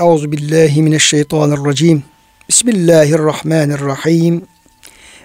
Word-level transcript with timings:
Euzu 0.00 0.32
billahi 0.32 0.82
mineşşeytanirracim. 0.82 2.02
Bismillahirrahmanirrahim. 2.48 4.42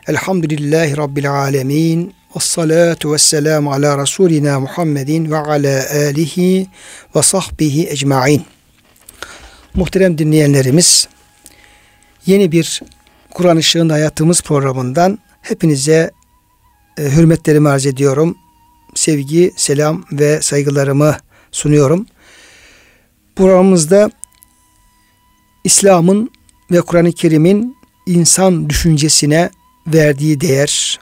Elhamdülillahi 0.08 0.98
rabbil 0.98 1.32
alamin. 1.32 2.14
Ves 2.36 2.44
salatu 2.44 3.14
vesselamu 3.14 3.74
ala 3.74 3.98
rasulina 3.98 4.60
Muhammedin 4.60 5.32
ve 5.32 5.38
ala 5.38 5.84
alihi 5.92 6.68
ve 7.16 7.22
sahbihi 7.22 7.88
ecmaîn. 7.90 8.46
Muhterem 9.74 10.18
dinleyenlerimiz, 10.18 11.08
yeni 12.26 12.52
bir 12.52 12.82
Kur'an 13.32 13.58
Işığında 13.58 13.94
Hayatımız 13.94 14.42
programından 14.42 15.20
hepinize 15.42 16.12
e, 16.98 17.04
hürmetlerimi 17.04 17.70
arz 17.70 17.86
ediyorum. 17.86 18.38
Sevgi, 18.96 19.54
selam 19.56 20.06
ve 20.12 20.42
saygılarımı 20.42 21.18
sunuyorum. 21.52 22.06
Programımızda 23.36 24.12
İslam'ın 25.64 26.32
ve 26.72 26.82
Kur'an-ı 26.82 27.12
Kerim'in 27.12 27.78
insan 28.06 28.70
düşüncesine 28.70 29.50
verdiği 29.88 30.42
değer, 30.42 31.00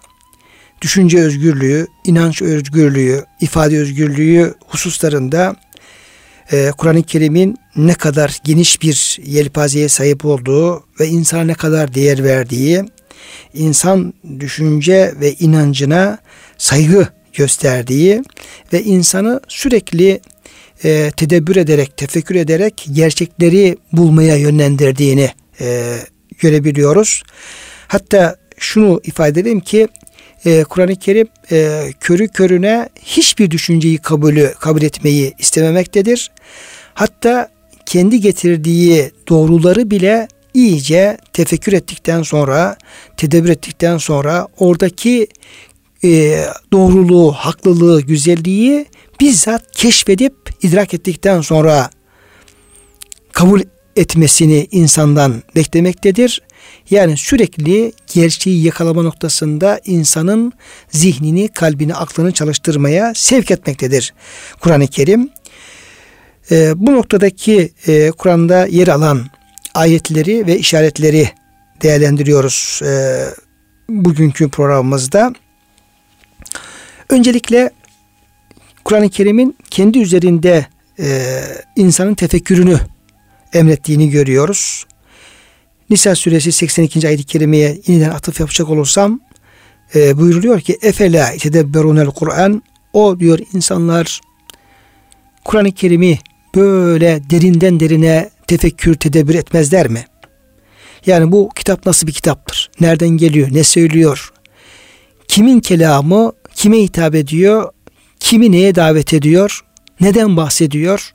düşünce 0.81 1.19
özgürlüğü, 1.19 1.87
inanç 2.05 2.41
özgürlüğü, 2.41 3.25
ifade 3.41 3.77
özgürlüğü 3.77 4.53
hususlarında 4.67 5.55
e, 6.51 6.71
Kur'an-ı 6.77 7.03
Kerim'in 7.03 7.57
ne 7.75 7.93
kadar 7.93 8.39
geniş 8.43 8.81
bir 8.81 9.19
yelpazeye 9.25 9.89
sahip 9.89 10.25
olduğu 10.25 10.83
ve 10.99 11.07
insana 11.07 11.43
ne 11.43 11.53
kadar 11.53 11.93
değer 11.93 12.23
verdiği, 12.23 12.83
insan 13.53 14.13
düşünce 14.39 15.13
ve 15.21 15.33
inancına 15.33 16.17
saygı 16.57 17.07
gösterdiği 17.33 18.23
ve 18.73 18.83
insanı 18.83 19.41
sürekli 19.47 20.21
e, 20.83 21.11
tedebbür 21.17 21.55
ederek, 21.55 21.97
tefekkür 21.97 22.35
ederek 22.35 22.85
gerçekleri 22.91 23.77
bulmaya 23.91 24.35
yönlendirdiğini 24.35 25.29
e, 25.61 25.97
görebiliyoruz. 26.39 27.23
Hatta 27.87 28.35
şunu 28.57 29.01
ifade 29.03 29.39
edeyim 29.39 29.59
ki 29.59 29.87
e, 30.45 30.63
Kur'an-ı 30.63 30.95
Kerim 30.95 31.27
e, 31.51 31.89
körü 31.99 32.27
körüne 32.27 32.89
hiçbir 33.03 33.51
düşünceyi 33.51 33.97
kabulü 33.97 34.53
kabul 34.59 34.81
etmeyi 34.81 35.33
istememektedir. 35.39 36.31
Hatta 36.93 37.49
kendi 37.85 38.21
getirdiği 38.21 39.11
doğruları 39.29 39.91
bile 39.91 40.27
iyice 40.53 41.17
tefekkür 41.33 41.73
ettikten 41.73 42.23
sonra, 42.23 42.77
tedebbür 43.17 43.49
ettikten 43.49 43.97
sonra 43.97 44.47
oradaki 44.57 45.27
e, 46.03 46.43
doğruluğu, 46.73 47.31
haklılığı, 47.31 48.01
güzelliği 48.01 48.85
bizzat 49.19 49.71
keşfedip 49.71 50.33
idrak 50.61 50.93
ettikten 50.93 51.41
sonra 51.41 51.89
kabul 53.31 53.61
etmesini 53.95 54.67
insandan 54.71 55.43
beklemektedir. 55.55 56.41
Yani 56.89 57.17
sürekli 57.17 57.93
gerçeği 58.13 58.63
yakalama 58.63 59.01
noktasında 59.01 59.81
insanın 59.85 60.53
zihnini, 60.89 61.47
kalbini, 61.47 61.95
aklını 61.95 62.31
çalıştırmaya 62.31 63.13
sevk 63.15 63.51
etmektedir. 63.51 64.13
Kur'an-ı 64.59 64.87
Kerim 64.87 65.29
e, 66.51 66.73
bu 66.75 66.93
noktadaki 66.93 67.71
e, 67.87 68.11
Kur'an'da 68.11 68.65
yer 68.65 68.87
alan 68.87 69.25
ayetleri 69.73 70.47
ve 70.47 70.57
işaretleri 70.57 71.29
değerlendiriyoruz 71.81 72.81
e, 72.83 73.25
bugünkü 73.89 74.49
programımızda. 74.49 75.33
Öncelikle 77.09 77.71
Kur'an-ı 78.83 79.09
Kerim'in 79.09 79.55
kendi 79.69 79.99
üzerinde 79.99 80.65
e, 80.99 81.33
insanın 81.75 82.13
tefekkürünü 82.15 82.79
emrettiğini 83.53 84.09
görüyoruz. 84.09 84.85
Nisa 85.89 86.15
suresi 86.15 86.51
82. 86.51 87.07
ayet-i 87.07 87.23
kerimeye 87.23 87.77
yeniden 87.87 88.09
atıf 88.09 88.39
yapacak 88.39 88.69
olursam 88.69 89.19
e, 89.95 90.17
buyuruluyor 90.17 90.61
ki 90.61 90.77
Efela 90.81 91.33
itedebberunel 91.33 92.07
Kur'an 92.07 92.63
o 92.93 93.19
diyor 93.19 93.39
insanlar 93.53 94.21
Kur'an-ı 95.45 95.71
Kerim'i 95.71 96.19
böyle 96.55 97.21
derinden 97.29 97.79
derine 97.79 98.29
tefekkür 98.47 98.95
tedebbür 98.95 99.35
etmezler 99.35 99.87
mi? 99.87 100.05
Yani 101.05 101.31
bu 101.31 101.49
kitap 101.55 101.85
nasıl 101.85 102.07
bir 102.07 102.11
kitaptır? 102.11 102.71
Nereden 102.79 103.09
geliyor? 103.09 103.47
Ne 103.51 103.63
söylüyor? 103.63 104.33
Kimin 105.27 105.59
kelamı 105.59 106.33
kime 106.55 106.77
hitap 106.77 107.15
ediyor? 107.15 107.71
Kimi 108.20 108.52
neye 108.52 108.74
davet 108.74 109.14
ediyor? 109.14 109.64
Neden 110.00 110.36
bahsediyor? 110.36 111.14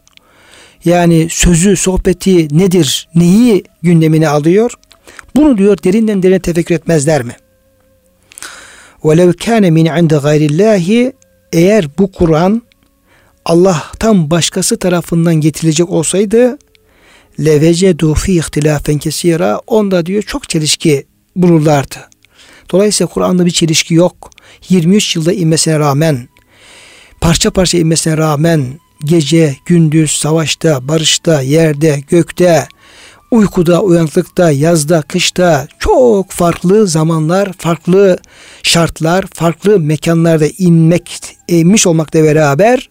Yani 0.85 1.27
sözü, 1.29 1.75
sohbeti 1.75 2.57
nedir? 2.57 3.07
Neyi 3.15 3.63
gündemine 3.81 4.29
alıyor? 4.29 4.71
Bunu 5.35 5.57
diyor 5.57 5.77
derinden 5.83 6.23
derine 6.23 6.39
tefekkür 6.39 6.75
etmezler 6.75 7.23
mi? 7.23 7.35
وَلَوْ 9.03 9.33
كَانَ 9.33 9.65
مِنْ 9.67 9.89
عِنْدَ 9.89 10.13
غَيْرِ 10.13 10.49
اللّٰهِ 10.49 11.13
Eğer 11.53 11.87
bu 11.97 12.11
Kur'an 12.11 12.61
Allah'tan 13.45 14.31
başkası 14.31 14.79
tarafından 14.79 15.35
getirilecek 15.35 15.89
olsaydı 15.89 16.57
levecedu 17.39 18.13
fi 18.13 18.37
ihtilafen 18.37 18.97
kesira 18.97 19.61
onda 19.67 20.05
diyor 20.05 20.23
çok 20.23 20.49
çelişki 20.49 21.05
bulurlardı. 21.35 22.09
Dolayısıyla 22.71 23.13
Kur'an'da 23.13 23.45
bir 23.45 23.51
çelişki 23.51 23.93
yok. 23.93 24.31
23 24.69 25.15
yılda 25.15 25.33
inmesine 25.33 25.79
rağmen 25.79 26.27
parça 27.24 27.50
parça 27.50 27.78
inmesine 27.78 28.16
rağmen 28.16 28.80
gece, 29.04 29.56
gündüz, 29.66 30.10
savaşta, 30.10 30.88
barışta, 30.88 31.40
yerde, 31.40 32.00
gökte, 32.08 32.68
uykuda, 33.30 33.82
uyanıklıkta, 33.82 34.50
yazda, 34.50 35.02
kışta 35.02 35.68
çok 35.78 36.30
farklı 36.30 36.86
zamanlar, 36.86 37.52
farklı 37.58 38.18
şartlar, 38.62 39.24
farklı 39.34 39.80
mekanlarda 39.80 40.46
inmek, 40.58 41.20
inmiş 41.48 41.86
olmakla 41.86 42.24
beraber 42.24 42.88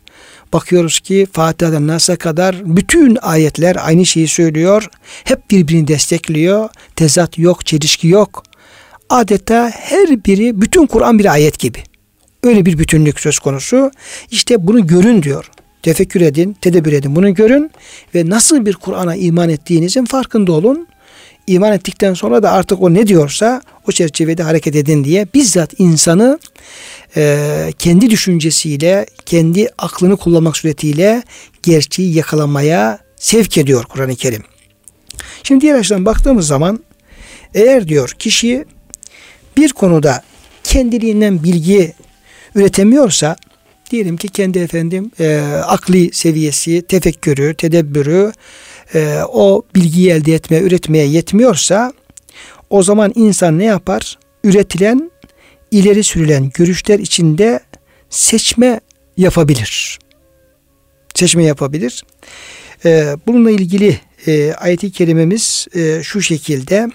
bakıyoruz 0.53 1.00
ki 1.00 1.27
Fatiha'dan 1.33 1.88
Nas'a 1.88 2.15
kadar 2.15 2.55
bütün 2.65 3.17
ayetler 3.21 3.77
aynı 3.79 4.05
şeyi 4.05 4.27
söylüyor. 4.27 4.89
Hep 5.23 5.51
birbirini 5.51 5.88
destekliyor. 5.88 6.69
Tezat 6.95 7.38
yok, 7.38 7.65
çelişki 7.65 8.07
yok. 8.07 8.44
Adeta 9.09 9.71
her 9.75 10.25
biri 10.25 10.61
bütün 10.61 10.85
Kur'an 10.85 11.19
bir 11.19 11.31
ayet 11.31 11.59
gibi. 11.59 11.92
Öyle 12.43 12.65
bir 12.65 12.77
bütünlük 12.77 13.19
söz 13.19 13.39
konusu. 13.39 13.91
İşte 14.31 14.67
bunu 14.67 14.87
görün 14.87 15.23
diyor. 15.23 15.49
Tefekkür 15.83 16.21
edin, 16.21 16.57
tedebbür 16.61 16.93
edin. 16.93 17.15
Bunu 17.15 17.33
görün 17.33 17.71
ve 18.15 18.29
nasıl 18.29 18.65
bir 18.65 18.73
Kur'an'a 18.73 19.15
iman 19.15 19.49
ettiğinizin 19.49 20.05
farkında 20.05 20.51
olun. 20.51 20.87
İman 21.47 21.73
ettikten 21.73 22.13
sonra 22.13 22.43
da 22.43 22.51
artık 22.51 22.81
o 22.81 22.93
ne 22.93 23.07
diyorsa 23.07 23.61
o 23.87 23.91
çerçevede 23.91 24.43
hareket 24.43 24.75
edin 24.75 25.03
diye 25.03 25.27
bizzat 25.33 25.79
insanı 25.79 26.39
e, 27.17 27.73
kendi 27.79 28.09
düşüncesiyle, 28.09 29.05
kendi 29.25 29.67
aklını 29.77 30.17
kullanmak 30.17 30.57
suretiyle 30.57 31.23
gerçeği 31.63 32.15
yakalamaya 32.15 32.99
sevk 33.15 33.57
ediyor 33.57 33.83
Kur'an-ı 33.83 34.15
Kerim. 34.15 34.43
Şimdi 35.43 35.61
diğer 35.61 35.75
açıdan 35.75 36.05
baktığımız 36.05 36.47
zaman 36.47 36.83
eğer 37.53 37.87
diyor 37.87 38.09
kişi 38.19 38.65
bir 39.57 39.69
konuda 39.73 40.23
kendiliğinden 40.63 41.43
bilgi 41.43 41.93
üretemiyorsa 42.54 43.36
diyelim 43.91 44.16
ki 44.16 44.28
kendi 44.28 44.58
efendim 44.58 45.10
e, 45.20 45.38
akli 45.66 46.12
seviyesi, 46.12 46.82
tefekkürü, 46.82 47.54
tedebbürü 47.54 48.32
e, 48.94 49.20
o 49.28 49.62
bilgiyi 49.74 50.10
elde 50.10 50.34
etmeye, 50.34 50.62
üretmeye 50.62 51.06
yetmiyorsa 51.06 51.92
o 52.70 52.82
zaman 52.82 53.12
insan 53.14 53.58
ne 53.58 53.64
yapar? 53.64 54.19
Üretilen, 54.44 55.10
ileri 55.70 56.04
sürülen 56.04 56.50
görüşler 56.54 56.98
içinde 56.98 57.60
seçme 58.10 58.80
yapabilir. 59.16 59.98
Seçme 61.14 61.44
yapabilir. 61.44 62.04
E, 62.84 63.16
bununla 63.26 63.50
ilgili 63.50 64.00
e, 64.26 64.52
ayet-i 64.52 64.93
kerimemiz 64.93 65.66
e, 65.75 66.02
şu 66.02 66.22
şekilde 66.22 66.88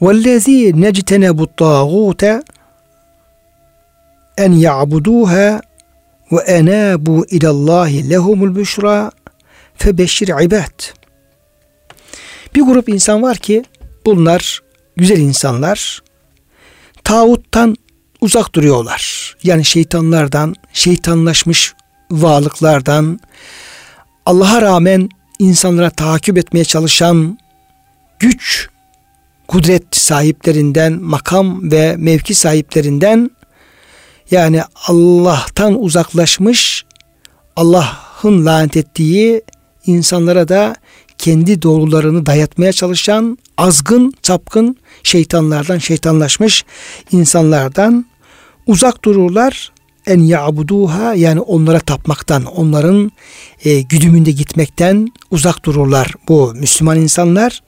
وَالَّذ۪ي 0.00 0.72
نَجْتَنَبُ 0.84 1.38
الطَّاغُوتَ 1.46 2.42
en 4.37 4.51
ya'buduha 4.51 5.61
ve 6.31 6.41
enabu 6.41 7.25
ilallahi 7.29 8.09
lehumul 8.09 8.55
büşra 8.55 9.11
febeşşir 9.75 10.27
ibad. 10.27 10.83
Bir 12.55 12.61
grup 12.61 12.89
insan 12.89 13.23
var 13.23 13.37
ki 13.37 13.63
bunlar 14.05 14.61
güzel 14.95 15.17
insanlar. 15.17 16.03
Tağuttan 17.03 17.75
uzak 18.21 18.55
duruyorlar. 18.55 19.35
Yani 19.43 19.65
şeytanlardan, 19.65 20.55
şeytanlaşmış 20.73 21.73
varlıklardan, 22.11 23.19
Allah'a 24.25 24.61
rağmen 24.61 25.09
insanlara 25.39 25.89
takip 25.89 26.37
etmeye 26.37 26.65
çalışan 26.65 27.39
güç, 28.19 28.69
kudret 29.47 29.95
sahiplerinden, 29.95 30.93
makam 30.93 31.71
ve 31.71 31.95
mevki 31.97 32.35
sahiplerinden 32.35 33.29
yani 34.31 34.61
Allah'tan 34.87 35.83
uzaklaşmış, 35.83 36.85
Allah'ın 37.55 38.45
lanet 38.45 38.77
ettiği 38.77 39.41
insanlara 39.85 40.47
da 40.47 40.75
kendi 41.17 41.61
doğrularını 41.61 42.25
dayatmaya 42.25 42.73
çalışan 42.73 43.37
azgın, 43.57 44.13
çapkın 44.23 44.77
şeytanlardan, 45.03 45.77
şeytanlaşmış 45.77 46.65
insanlardan 47.11 48.05
uzak 48.67 49.05
dururlar. 49.05 49.71
En 50.07 50.19
ya'buduha 50.19 51.13
yani 51.13 51.39
onlara 51.39 51.79
tapmaktan, 51.79 52.45
onların 52.45 53.11
e, 53.65 53.81
güdümünde 53.81 54.31
gitmekten 54.31 55.07
uzak 55.31 55.65
dururlar 55.65 56.13
bu 56.27 56.53
Müslüman 56.55 56.97
insanlar. 56.97 57.63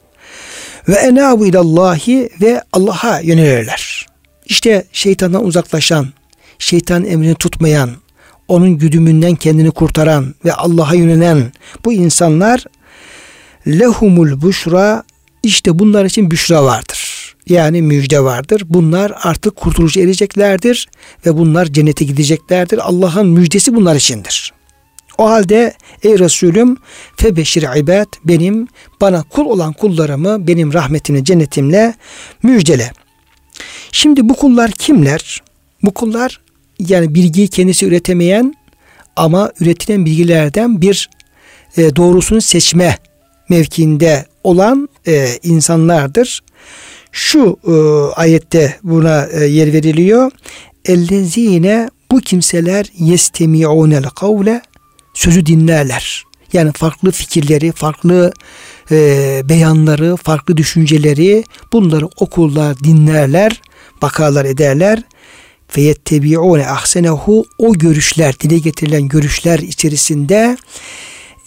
Ve 0.88 0.96
enabu 0.96 1.46
ilallahi 1.46 2.30
ve 2.42 2.64
Allah'a 2.74 3.20
yönelirler. 3.20 4.06
İşte 4.46 4.86
şeytandan 4.92 5.46
uzaklaşan, 5.46 6.08
şeytan 6.60 7.06
emrini 7.06 7.36
tutmayan, 7.36 7.90
onun 8.48 8.78
güdümünden 8.78 9.36
kendini 9.36 9.72
kurtaran 9.72 10.36
ve 10.46 10.54
Allah'a 10.54 10.96
yönelen 10.96 11.52
bu 11.86 11.94
insanlar 11.94 12.66
lehumul 13.68 14.42
buşra 14.42 15.04
işte 15.44 15.80
bunlar 15.80 16.06
için 16.06 16.32
büşra 16.32 16.64
vardır. 16.64 17.36
Yani 17.48 17.82
müjde 17.82 18.24
vardır. 18.24 18.64
Bunlar 18.66 19.14
artık 19.24 19.56
kurtuluşa 19.56 20.02
ereceklerdir 20.02 20.90
ve 21.26 21.38
bunlar 21.38 21.66
cennete 21.66 22.06
gideceklerdir. 22.06 22.78
Allah'ın 22.78 23.28
müjdesi 23.28 23.76
bunlar 23.76 23.96
içindir. 23.96 24.54
O 25.18 25.30
halde 25.30 25.74
ey 26.04 26.20
Resulüm 26.20 26.78
febeşir 27.18 27.78
ibad 27.78 28.08
benim 28.26 28.68
bana 29.02 29.24
kul 29.24 29.46
olan 29.46 29.74
kullarımı 29.74 30.48
benim 30.48 30.74
rahmetimle 30.74 31.24
cennetimle 31.24 31.94
müjdele. 32.44 32.92
Şimdi 33.92 34.30
bu 34.30 34.36
kullar 34.36 34.72
kimler? 34.72 35.42
Bu 35.84 35.94
kullar 35.94 36.42
yani 36.80 37.16
bilgiyi 37.16 37.48
kendisi 37.48 37.86
üretemeyen 37.86 38.54
ama 39.16 39.52
üretilen 39.60 40.06
bilgilerden 40.06 40.82
bir 40.82 41.10
e, 41.78 41.96
doğrusunu 41.96 42.42
seçme 42.42 42.98
mevkiinde 43.50 44.26
olan 44.44 44.90
e, 45.08 45.28
insanlardır. 45.44 46.40
Şu 47.12 47.58
e, 47.68 47.74
ayette 48.16 48.78
buna 48.84 49.26
e, 49.26 49.46
yer 49.46 49.74
veriliyor. 49.74 50.32
Ellezine 50.86 51.90
bu 52.12 52.20
kimseler 52.20 52.86
yestemi'unel 52.98 54.04
kavle 54.04 54.62
sözü 55.14 55.46
dinlerler. 55.46 56.24
Yani 56.54 56.72
farklı 56.72 57.12
fikirleri, 57.12 57.72
farklı 57.72 58.34
e, 58.92 59.42
beyanları, 59.50 60.16
farklı 60.16 60.58
düşünceleri 60.58 61.44
bunları 61.74 62.06
okullar 62.06 62.80
dinlerler, 62.80 63.62
bakarlar 64.02 64.46
ederler. 64.46 65.04
Feyettebi'une 65.70 66.68
ahsenehu 66.68 67.46
o 67.58 67.74
görüşler, 67.74 68.40
dile 68.40 68.58
getirilen 68.58 69.08
görüşler 69.08 69.60
içerisinde 69.60 70.58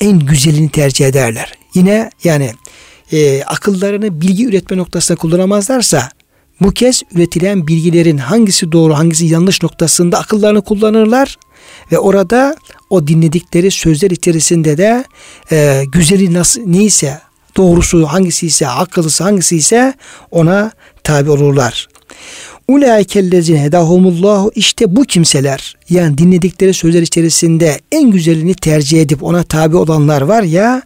en 0.01 0.19
güzelini 0.19 0.69
tercih 0.69 1.07
ederler. 1.07 1.53
Yine 1.75 2.11
yani 2.25 2.53
e, 3.13 3.43
akıllarını 3.45 4.21
bilgi 4.21 4.47
üretme 4.47 4.77
noktasında 4.77 5.19
kullanamazlarsa 5.19 6.09
bu 6.61 6.71
kez 6.71 7.03
üretilen 7.13 7.67
bilgilerin 7.67 8.19
hangisi 8.19 8.73
doğru 8.73 8.95
hangisi 8.95 9.27
yanlış 9.27 9.63
noktasında 9.63 10.19
akıllarını 10.19 10.63
kullanırlar 10.63 11.39
ve 11.93 11.99
orada 11.99 12.57
o 12.91 13.07
dinledikleri 13.07 13.71
sözler 13.71 14.11
içerisinde 14.11 14.79
de 14.79 15.05
e, 15.53 15.85
güzeli 15.93 16.35
nasıl 16.35 16.63
neyse 16.67 17.21
doğrusu 17.57 18.07
hangisi 18.07 18.47
ise 18.47 18.69
akıllısı 18.69 19.25
hangisi 19.25 19.57
ise 19.57 19.95
ona 20.31 20.71
tabi 21.05 21.31
olurlar. 21.31 21.89
Ulaikellezine 22.69 23.63
hedahumullahu 23.63 24.53
işte 24.55 24.97
bu 24.97 25.05
kimseler 25.05 25.77
yani 25.91 26.19
dinledikleri 26.19 26.75
sözler 26.75 27.03
içerisinde 27.03 27.81
en 27.93 28.11
güzelini 28.11 28.55
tercih 28.55 29.03
edip 29.03 29.23
ona 29.23 29.43
tabi 29.43 29.77
olanlar 29.77 30.23
var 30.23 30.43
ya 30.43 30.83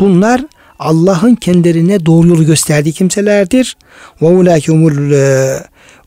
bunlar 0.00 0.44
Allah'ın 0.78 1.34
kendilerine 1.34 2.06
doğru 2.06 2.28
yolu 2.28 2.46
gösterdiği 2.46 2.92
kimselerdir. 2.92 3.76
Ve 4.22 4.26
ulâkümül 4.26 5.12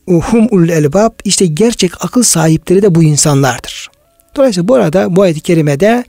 humul 0.07 0.69
elbab 0.69 1.11
işte 1.23 1.45
gerçek 1.45 2.05
akıl 2.05 2.23
sahipleri 2.23 2.81
de 2.81 2.95
bu 2.95 3.03
insanlardır. 3.03 3.89
Dolayısıyla 4.35 4.67
burada 4.67 5.15
bu 5.15 5.21
ayet-i 5.21 5.39
kerimede 5.39 6.03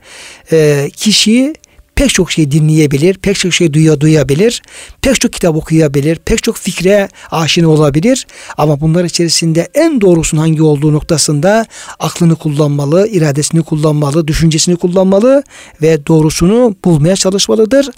e, 0.51 0.89
kişi 0.95 1.53
pek 1.97 2.13
çok 2.13 2.31
şey 2.31 2.51
dinleyebilir, 2.51 3.13
pek 3.17 3.35
çok 3.35 3.53
şey 3.53 3.73
duya 3.73 4.01
duyabilir, 4.01 4.61
pek 5.01 5.21
çok 5.21 5.33
kitap 5.33 5.55
okuyabilir, 5.55 6.15
pek 6.25 6.43
çok 6.43 6.57
fikre 6.57 7.09
aşina 7.31 7.67
olabilir. 7.67 8.27
Ama 8.57 8.81
bunlar 8.81 9.03
içerisinde 9.03 9.67
en 9.73 10.01
doğrusunun 10.01 10.41
hangi 10.41 10.61
olduğu 10.61 10.93
noktasında 10.93 11.65
aklını 11.99 12.35
kullanmalı, 12.35 13.07
iradesini 13.07 13.63
kullanmalı, 13.63 14.27
düşüncesini 14.27 14.75
kullanmalı 14.75 15.43
ve 15.81 16.07
doğrusunu 16.07 16.75
bulmaya 16.85 17.15
çalışmalıdır. 17.15 17.89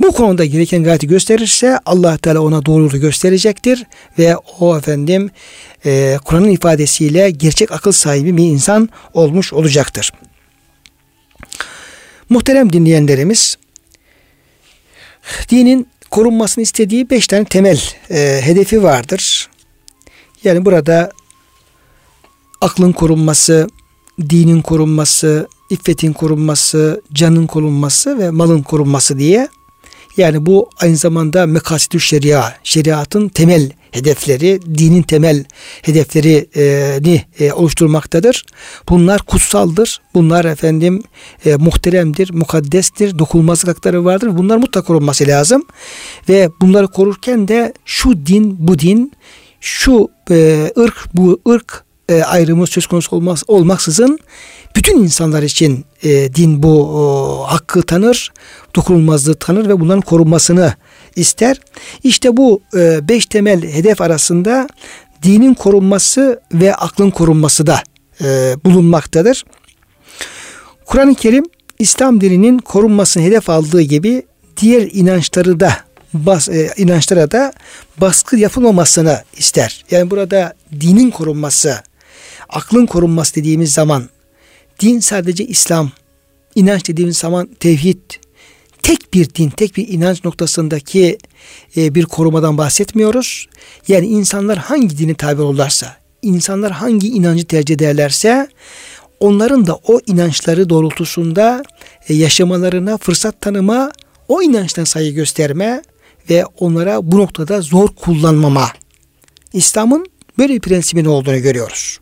Bu 0.00 0.12
konuda 0.12 0.44
gereken 0.44 0.84
gayreti 0.84 1.06
gösterirse 1.06 1.78
allah 1.86 2.18
Teala 2.18 2.40
ona 2.40 2.66
doğruluğu 2.66 3.00
gösterecektir 3.00 3.84
ve 4.18 4.36
o 4.60 4.78
efendim 4.78 5.30
Kur'an'ın 6.24 6.48
ifadesiyle 6.48 7.30
gerçek 7.30 7.72
akıl 7.72 7.92
sahibi 7.92 8.36
bir 8.36 8.44
insan 8.44 8.88
olmuş 9.14 9.52
olacaktır. 9.52 10.12
Muhterem 12.28 12.72
dinleyenlerimiz 12.72 13.58
dinin 15.48 15.88
korunmasını 16.10 16.62
istediği 16.62 17.10
beş 17.10 17.26
tane 17.26 17.44
temel 17.44 17.80
e, 18.10 18.40
hedefi 18.42 18.82
vardır. 18.82 19.48
Yani 20.44 20.64
burada 20.64 21.10
aklın 22.60 22.92
korunması, 22.92 23.68
dinin 24.20 24.62
korunması, 24.62 25.48
iffetin 25.70 26.12
korunması, 26.12 27.02
canın 27.12 27.46
korunması 27.46 28.18
ve 28.18 28.30
malın 28.30 28.62
korunması 28.62 29.18
diye. 29.18 29.48
Yani 30.16 30.46
bu 30.46 30.70
aynı 30.80 30.96
zamanda 30.96 31.46
mekasidü 31.46 32.00
şeria, 32.00 32.52
şeriatın 32.64 33.28
temel 33.28 33.70
hedefleri, 33.90 34.60
dinin 34.78 35.02
temel 35.02 35.44
hedeflerini 35.82 37.22
e, 37.40 37.52
oluşturmaktadır. 37.52 38.44
Bunlar 38.88 39.22
kutsaldır. 39.22 40.00
Bunlar 40.14 40.44
efendim 40.44 41.02
e, 41.44 41.56
muhteremdir, 41.56 42.32
mukaddestir, 42.32 43.18
dokunulmazlık 43.18 43.86
vardır. 43.86 44.38
Bunlar 44.38 44.56
mutlaka 44.56 44.86
korunması 44.86 45.26
lazım. 45.26 45.66
Ve 46.28 46.48
bunları 46.60 46.88
korurken 46.88 47.48
de 47.48 47.72
şu 47.84 48.26
din, 48.26 48.56
bu 48.58 48.78
din, 48.78 49.12
şu 49.60 50.08
e, 50.30 50.70
ırk, 50.78 51.08
bu 51.14 51.40
ırk 51.48 51.84
e, 52.08 52.22
ayrımı 52.22 52.66
söz 52.66 52.86
konusu 52.86 53.16
olmaz, 53.16 53.42
olmaksızın 53.48 54.18
bütün 54.76 55.02
insanlar 55.02 55.42
için 55.42 55.84
e, 56.06 56.34
din 56.34 56.62
bu 56.62 56.82
o, 56.82 57.42
hakkı 57.48 57.82
tanır, 57.82 58.32
dokunulmazlığı 58.76 59.34
tanır 59.34 59.68
ve 59.68 59.80
bunların 59.80 60.00
korunmasını 60.00 60.74
ister. 61.16 61.60
İşte 62.02 62.36
bu 62.36 62.62
e, 62.74 63.08
beş 63.08 63.26
temel 63.26 63.62
hedef 63.62 64.00
arasında 64.00 64.68
dinin 65.22 65.54
korunması 65.54 66.40
ve 66.52 66.74
aklın 66.74 67.10
korunması 67.10 67.66
da 67.66 67.82
e, 68.24 68.54
bulunmaktadır. 68.64 69.44
Kur'an-ı 70.86 71.14
Kerim 71.14 71.44
İslam 71.78 72.20
dininin 72.20 72.58
korunmasını 72.58 73.22
hedef 73.22 73.50
aldığı 73.50 73.82
gibi 73.82 74.22
diğer 74.56 74.88
inançları 74.92 75.60
da 75.60 75.76
bas, 76.14 76.48
e, 76.48 76.70
inançlara 76.76 77.30
da 77.30 77.52
baskı 78.00 78.36
yapılmamasını 78.36 79.22
ister. 79.36 79.84
Yani 79.90 80.10
burada 80.10 80.54
dinin 80.80 81.10
korunması, 81.10 81.82
aklın 82.48 82.86
korunması 82.86 83.34
dediğimiz 83.34 83.72
zaman 83.72 84.08
din 84.80 85.00
sadece 85.00 85.46
İslam, 85.46 85.90
inanç 86.54 86.88
dediğimiz 86.88 87.16
zaman 87.16 87.48
tevhid, 87.60 88.00
tek 88.82 89.14
bir 89.14 89.34
din, 89.34 89.50
tek 89.50 89.76
bir 89.76 89.88
inanç 89.88 90.24
noktasındaki 90.24 91.18
e, 91.76 91.94
bir 91.94 92.04
korumadan 92.04 92.58
bahsetmiyoruz. 92.58 93.46
Yani 93.88 94.06
insanlar 94.06 94.58
hangi 94.58 94.98
dini 94.98 95.14
tabi 95.14 95.42
olurlarsa, 95.42 95.96
insanlar 96.22 96.72
hangi 96.72 97.08
inancı 97.08 97.44
tercih 97.44 97.74
ederlerse 97.74 98.48
onların 99.20 99.66
da 99.66 99.74
o 99.74 100.00
inançları 100.06 100.68
doğrultusunda 100.68 101.62
e, 102.08 102.14
yaşamalarına 102.14 102.96
fırsat 102.96 103.40
tanıma, 103.40 103.92
o 104.28 104.42
inançtan 104.42 104.84
saygı 104.84 105.10
gösterme 105.10 105.82
ve 106.30 106.44
onlara 106.58 107.12
bu 107.12 107.18
noktada 107.18 107.60
zor 107.60 107.88
kullanmama. 107.88 108.68
İslam'ın 109.52 110.06
böyle 110.38 110.54
bir 110.54 110.60
prensibin 110.60 111.04
olduğunu 111.04 111.42
görüyoruz. 111.42 111.98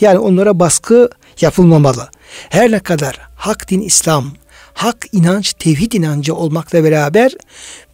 Yani 0.00 0.18
onlara 0.18 0.58
baskı 0.58 1.10
yapılmamalı. 1.40 2.08
Her 2.48 2.70
ne 2.70 2.78
kadar 2.78 3.20
hak 3.36 3.70
din 3.70 3.80
İslam, 3.80 4.32
hak 4.74 5.06
inanç, 5.12 5.52
tevhid 5.52 5.92
inancı 5.92 6.34
olmakla 6.34 6.84
beraber 6.84 7.32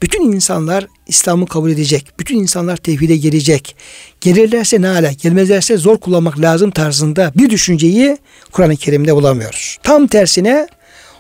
bütün 0.02 0.33
insanlar 0.33 0.87
İslam'ı 1.07 1.47
kabul 1.47 1.71
edecek. 1.71 2.12
Bütün 2.18 2.37
insanlar 2.37 2.76
tevhide 2.76 3.16
gelecek. 3.16 3.76
Gelirlerse 4.21 4.83
ne 4.83 4.88
ala, 4.88 5.12
gelmezlerse 5.12 5.76
zor 5.76 5.99
kullanmak 5.99 6.40
lazım 6.40 6.71
tarzında 6.71 7.33
bir 7.37 7.50
düşünceyi 7.50 8.18
Kur'an-ı 8.52 8.76
Kerim'de 8.76 9.16
bulamıyoruz. 9.16 9.78
Tam 9.83 10.07
tersine 10.07 10.68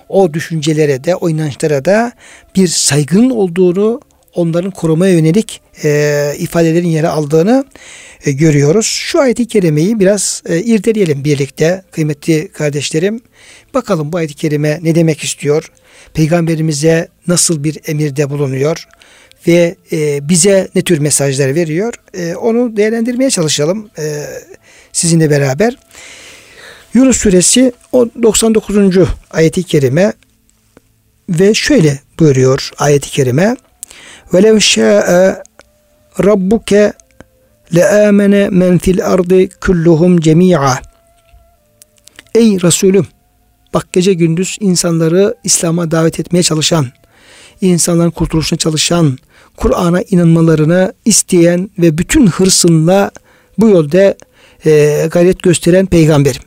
o 0.08 0.34
düşüncelere 0.34 1.04
de, 1.04 1.14
o 1.14 1.28
inançlara 1.28 1.84
da 1.84 2.12
bir 2.56 2.68
saygının 2.68 3.30
olduğunu, 3.30 4.00
onların 4.34 4.70
korumaya 4.70 5.12
yönelik 5.12 5.60
e, 5.84 6.32
ifadelerin 6.38 6.88
yere 6.88 7.08
aldığını 7.08 7.64
e, 8.24 8.32
görüyoruz. 8.32 8.86
Şu 8.86 9.20
ayeti 9.20 9.48
kerimeyi 9.48 10.00
biraz 10.00 10.42
e, 10.48 10.60
irdeleyelim 10.60 11.24
birlikte 11.24 11.82
kıymetli 11.90 12.48
kardeşlerim. 12.48 13.20
Bakalım 13.74 14.12
bu 14.12 14.16
ayeti 14.16 14.34
kerime 14.34 14.78
ne 14.82 14.94
demek 14.94 15.24
istiyor? 15.24 15.70
Peygamberimize 16.14 17.08
nasıl 17.26 17.64
bir 17.64 17.78
emirde 17.86 18.30
bulunuyor? 18.30 18.88
Ve 19.46 19.76
e, 19.92 20.28
bize 20.28 20.68
ne 20.74 20.82
tür 20.82 20.98
mesajlar 20.98 21.54
veriyor? 21.54 21.94
E, 22.14 22.34
onu 22.34 22.76
değerlendirmeye 22.76 23.30
çalışalım 23.30 23.90
e, 23.98 24.24
sizinle 24.92 25.30
beraber. 25.30 25.76
Yunus 26.94 27.16
suresi 27.16 27.72
99. 27.92 28.96
ayeti 29.30 29.62
kerime 29.62 30.12
ve 31.28 31.54
şöyle 31.54 32.00
buyuruyor 32.18 32.70
ayeti 32.78 33.10
kerime. 33.10 33.56
Velev 34.34 34.58
şa'e 34.58 35.42
rabbuke 36.24 36.92
le'amene 37.74 38.48
men 38.48 38.78
fil 38.78 39.06
ardı 39.06 39.48
kulluhum 39.60 40.20
cemi'a. 40.20 40.80
Ey 42.34 42.62
Resulüm 42.62 43.06
bak 43.74 43.92
gece 43.92 44.14
gündüz 44.14 44.56
insanları 44.60 45.34
İslam'a 45.44 45.90
davet 45.90 46.20
etmeye 46.20 46.42
çalışan, 46.42 46.86
insanların 47.60 48.10
kurtuluşuna 48.10 48.58
çalışan, 48.58 49.18
Kur'an'a 49.56 50.02
inanmalarını 50.02 50.92
isteyen 51.04 51.70
ve 51.78 51.98
bütün 51.98 52.26
hırsınla 52.26 53.10
bu 53.58 53.68
yolda 53.68 54.14
e, 54.66 55.06
gayret 55.10 55.42
gösteren 55.42 55.86
peygamberim. 55.86 56.42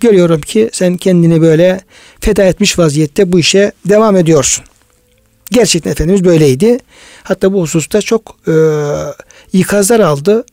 Görüyorum 0.00 0.40
ki 0.40 0.70
sen 0.72 0.96
kendini 0.96 1.40
böyle 1.40 1.80
feda 2.20 2.42
etmiş 2.42 2.78
vaziyette 2.78 3.32
bu 3.32 3.38
işe 3.38 3.72
devam 3.88 4.16
ediyorsun. 4.16 4.64
Gerçekten 5.51 5.91
Efendimiz 5.91 6.25
böyleydi. 6.25 6.77
Hatta 7.23 7.53
bu 7.53 7.61
hususta 7.61 8.01
çok 8.01 8.35
e, 8.47 8.53
ikazlar 9.53 9.99
aldı. 9.99 10.45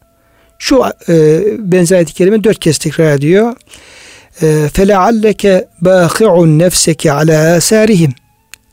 Şu 0.59 0.83
e, 1.09 1.43
benzer 1.59 1.97
ayet-i 1.97 2.15
kerime 2.15 2.45
dört 2.45 2.59
kez 2.59 2.79
tekrar 2.79 3.13
ediyor. 3.13 3.53
فَلَعَلَّكَ 4.77 5.65
بَاخِعُ 5.83 6.33
نَفْسَكَ 6.63 7.09
عَلَى 7.09 7.59
آثَارِهِمْ 7.59 8.13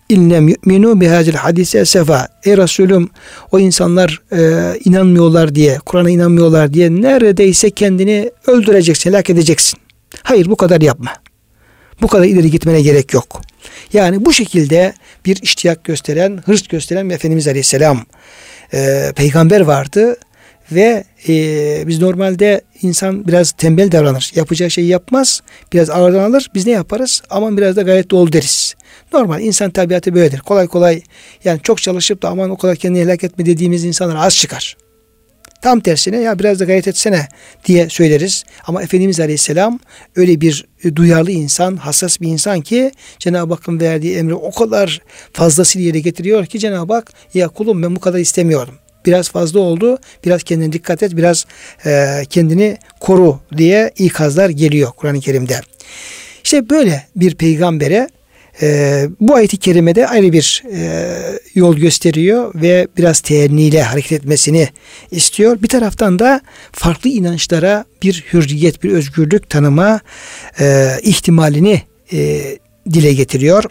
İnnem 0.10 0.48
yu'minu 0.48 1.02
bihazil 1.02 1.34
hadise 1.34 1.86
sefa. 1.86 2.28
Ey 2.44 2.58
Resulüm 2.58 3.10
o 3.52 3.60
insanlar 3.60 4.22
e, 4.32 4.74
inanmıyorlar 4.86 5.56
diye, 5.56 5.80
Kur'an'a 5.86 6.10
inanmıyorlar 6.10 6.74
diye 6.74 6.90
neredeyse 6.90 7.70
kendini 7.70 8.32
öldüreceksin, 8.48 9.10
helak 9.10 9.30
edeceksin. 9.30 9.80
Hayır 10.24 10.46
bu 10.46 10.56
kadar 10.56 10.82
yapma. 10.82 11.12
Bu 12.02 12.08
kadar 12.08 12.26
ileri 12.26 12.52
gitmene 12.52 12.82
gerek 12.82 13.14
yok. 13.14 13.42
Yani 13.93 14.25
bu 14.25 14.33
şekilde 14.33 14.95
bir 15.27 15.43
iştiyak 15.43 15.85
gösteren, 15.85 16.43
hırs 16.47 16.63
gösteren 16.69 17.11
Efendimiz 17.11 17.49
Aleyhisselam 17.49 18.07
e, 18.75 19.13
peygamber 19.17 19.61
vardı 19.61 20.17
ve 20.73 21.05
e, 21.29 21.35
biz 21.87 22.01
normalde 22.01 22.61
insan 22.83 23.29
biraz 23.29 23.53
tembel 23.53 23.93
davranır. 23.93 24.33
Yapacağı 24.35 24.71
şeyi 24.71 24.89
yapmaz. 24.89 25.43
Biraz 25.73 25.91
ağırdan 25.91 26.31
alır. 26.31 26.51
Biz 26.55 26.67
ne 26.67 26.73
yaparız? 26.73 27.23
Aman 27.31 27.57
biraz 27.57 27.77
da 27.77 27.83
gayet 27.83 28.11
dolu 28.11 28.33
deriz. 28.33 28.75
Normal 29.13 29.41
insan 29.41 29.71
tabiatı 29.71 30.15
böyledir. 30.15 30.39
Kolay 30.39 30.67
kolay 30.67 31.03
yani 31.45 31.61
çok 31.63 31.83
çalışıp 31.83 32.23
da 32.23 32.29
aman 32.29 32.51
o 32.51 32.57
kadar 32.57 32.77
kendini 32.77 33.05
helak 33.05 33.25
etme 33.25 33.47
dediğimiz 33.47 33.85
insanlar 33.85 34.17
az 34.17 34.37
çıkar. 34.37 34.77
Tam 35.65 35.81
tersine 35.81 36.21
ya 36.21 36.39
biraz 36.39 36.61
da 36.61 36.65
gayret 36.65 36.89
etsene 36.89 37.29
diye 37.65 37.89
söyleriz. 37.89 38.45
Ama 38.67 38.83
Efendimiz 38.83 39.21
Aleyhisselam 39.21 39.81
öyle 40.17 40.41
bir 40.41 40.65
duyarlı 40.97 41.31
insan, 41.31 41.77
hassas 41.77 42.21
bir 42.21 42.29
insan 42.29 42.61
ki 42.61 42.93
Cenab-ı 43.19 43.55
Hakk'ın 43.55 43.81
verdiği 43.81 44.17
emri 44.17 44.35
o 44.35 44.51
kadar 44.51 45.03
fazlasıyla 45.33 45.87
yere 45.87 46.01
getiriyor 46.01 46.47
ki 46.47 46.59
Cenab-ı 46.59 46.95
Hak 46.95 47.13
ya 47.35 47.49
kulum 47.49 47.83
ben 47.83 47.97
bu 47.97 48.01
kadar 48.01 48.19
istemiyorum. 48.19 48.75
Biraz 49.07 49.29
fazla 49.29 49.61
oldu. 49.61 49.99
Biraz 50.25 50.43
kendine 50.43 50.73
dikkat 50.73 51.03
et. 51.03 51.17
Biraz 51.17 51.47
e, 51.87 52.23
kendini 52.31 52.79
koru 53.01 53.41
diye 53.57 53.91
ikazlar 53.99 54.49
geliyor 54.49 54.91
Kur'an-ı 54.97 55.21
Kerim'de. 55.21 55.61
İşte 56.45 56.71
böyle 56.71 57.07
bir 57.17 57.35
peygambere 57.35 58.09
e, 58.63 59.09
bu 59.21 59.35
ayet-i 59.35 59.57
kerimede 59.57 60.09
ayrı 60.09 60.33
bir 60.33 60.63
e, 60.73 61.07
yol 61.55 61.77
gösteriyor 61.77 62.55
ve 62.55 62.89
biraz 62.97 63.21
teenniyle 63.21 63.83
hareket 63.83 64.13
etmesini 64.13 64.69
istiyor. 65.11 65.63
Bir 65.63 65.69
taraftan 65.69 66.19
da 66.19 66.41
farklı 66.73 67.11
inançlara 67.11 67.85
bir 68.03 68.25
hürriyet, 68.33 68.83
bir 68.83 68.91
özgürlük 68.91 69.51
tanıma 69.51 70.01
e, 70.61 70.89
ihtimalini 71.03 71.83
e, 72.13 72.43
dile 72.93 73.13
getiriyor. 73.13 73.65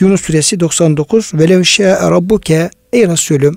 Yunus 0.00 0.20
suresi 0.20 0.60
99 0.60 1.30
Velev 1.34 1.64
şâ'e 1.64 2.10
rabbuke 2.10 2.70
Ey 2.92 3.08
Resulüm 3.08 3.56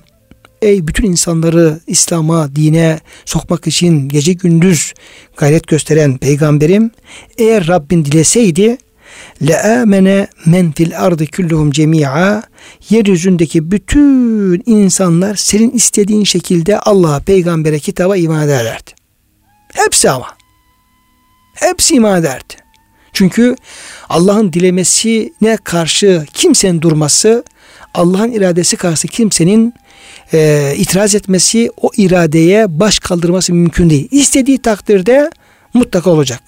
Ey 0.62 0.88
bütün 0.88 1.06
insanları 1.06 1.80
İslam'a, 1.88 2.56
dine 2.56 3.00
sokmak 3.26 3.68
için 3.68 4.10
gece 4.10 4.34
gündüz 4.34 4.94
gayret 5.38 5.68
gösteren 5.68 6.18
peygamberim 6.18 6.92
eğer 7.38 7.68
Rabbin 7.68 8.06
dileseydi 8.06 8.78
le 9.42 9.62
amene 9.62 10.28
men 10.46 10.72
fil 10.72 11.00
ardı 11.00 11.28
kulluhum 11.28 11.72
cemi'a 11.72 12.44
yeryüzündeki 12.90 13.72
bütün 13.72 14.64
insanlar 14.66 15.36
senin 15.36 15.72
istediğin 15.72 16.24
şekilde 16.24 16.80
Allah'a, 16.80 17.20
peygambere, 17.20 17.80
kitaba 17.80 18.18
iman 18.18 18.44
ederlerdi. 18.44 18.92
Hepsi 19.74 20.10
ama. 20.10 20.28
Hepsi 21.54 21.96
iman 21.96 22.20
ederdi. 22.20 22.54
Çünkü 23.14 23.56
Allah'ın 24.10 24.54
dilemesine 24.54 25.58
karşı 25.64 26.26
kimsenin 26.34 26.82
durması, 26.82 27.44
Allah'ın 27.94 28.32
iradesi 28.32 28.78
karşı 28.78 29.08
kimsenin 29.08 29.74
e, 30.34 30.74
itiraz 30.78 31.16
etmesi, 31.16 31.72
o 31.82 31.92
iradeye 31.98 32.80
baş 32.80 33.00
kaldırması 33.00 33.54
mümkün 33.54 33.90
değil. 33.90 34.08
İstediği 34.12 34.58
takdirde 34.58 35.30
mutlaka 35.78 36.10
olacak. 36.10 36.42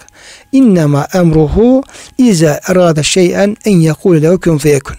İnnemâ 0.51 1.07
emruhu 1.13 1.83
ize 2.17 2.59
erâde 2.67 3.03
şey'en 3.03 3.57
en 3.65 3.77
yekûle 3.77 4.21
lehu 4.21 4.39
kun 4.39 4.57
feyekun. 4.57 4.95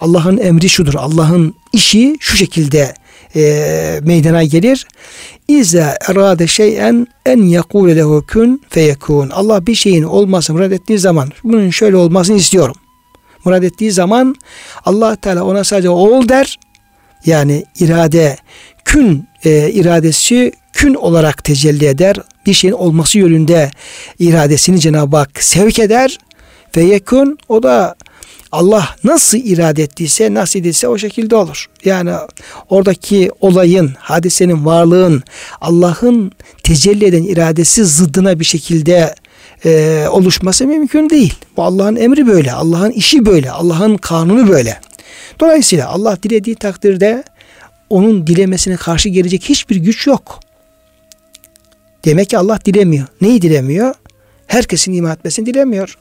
Allah'ın 0.00 0.38
emri 0.38 0.68
şudur. 0.68 0.94
Allah'ın 0.94 1.54
işi 1.72 2.16
şu 2.20 2.36
şekilde 2.36 2.94
e, 3.36 4.00
meydana 4.02 4.44
gelir. 4.44 4.86
İze 5.48 5.94
erade 6.08 6.46
şeyen 6.46 7.06
en 7.26 7.42
yekûle 7.42 7.96
lehu 7.96 8.24
kun 8.32 8.62
feyekûn. 8.70 9.30
Allah 9.30 9.66
bir 9.66 9.74
şeyin 9.74 10.02
olması 10.02 10.52
murad 10.52 10.70
ettiği 10.70 10.98
zaman 10.98 11.28
bunun 11.44 11.70
şöyle 11.70 11.96
olmasını 11.96 12.36
istiyorum. 12.36 12.74
Murad 13.44 13.62
ettiği 13.62 13.92
zaman 13.92 14.34
Allah 14.84 15.16
Teala 15.16 15.44
ona 15.44 15.64
sadece 15.64 15.88
ol 15.88 16.28
der. 16.28 16.58
Yani 17.26 17.64
irade 17.80 18.36
kün 18.84 19.28
e, 19.44 19.70
iradesi 19.70 20.52
kün 20.80 20.94
olarak 20.94 21.44
tecelli 21.44 21.86
eder. 21.86 22.16
Bir 22.46 22.54
şeyin 22.54 22.74
olması 22.74 23.18
yönünde 23.18 23.70
iradesini 24.18 24.80
Cenab-ı 24.80 25.16
Hak 25.16 25.42
sevk 25.42 25.78
eder. 25.78 26.18
Ve 26.76 26.82
yekun 26.82 27.38
o 27.48 27.62
da 27.62 27.94
Allah 28.52 28.88
nasıl 29.04 29.38
irade 29.38 29.82
ettiyse, 29.82 30.34
nasıl 30.34 30.58
edilse 30.58 30.88
o 30.88 30.98
şekilde 30.98 31.36
olur. 31.36 31.66
Yani 31.84 32.10
oradaki 32.68 33.30
olayın, 33.40 33.92
hadisenin, 33.98 34.64
varlığın 34.64 35.22
Allah'ın 35.60 36.32
tecelli 36.62 37.04
eden 37.04 37.22
iradesi 37.22 37.84
zıddına 37.84 38.40
bir 38.40 38.44
şekilde 38.44 39.14
e, 39.64 40.04
oluşması 40.10 40.66
mümkün 40.66 41.10
değil. 41.10 41.34
Bu 41.56 41.62
Allah'ın 41.62 41.96
emri 41.96 42.26
böyle, 42.26 42.52
Allah'ın 42.52 42.90
işi 42.90 43.26
böyle, 43.26 43.50
Allah'ın 43.50 43.96
kanunu 43.96 44.48
böyle. 44.48 44.80
Dolayısıyla 45.40 45.88
Allah 45.88 46.18
dilediği 46.22 46.56
takdirde 46.56 47.24
onun 47.90 48.26
dilemesine 48.26 48.76
karşı 48.76 49.08
gelecek 49.08 49.42
hiçbir 49.44 49.76
güç 49.76 50.06
yok. 50.06 50.49
Demek 52.04 52.30
ki 52.30 52.38
Allah 52.38 52.58
dilemiyor. 52.64 53.06
Neyi 53.20 53.42
dilemiyor? 53.42 53.94
Herkesin 54.46 54.92
iman 54.92 55.12
etmesini 55.12 55.46
dilemiyor. 55.46 55.96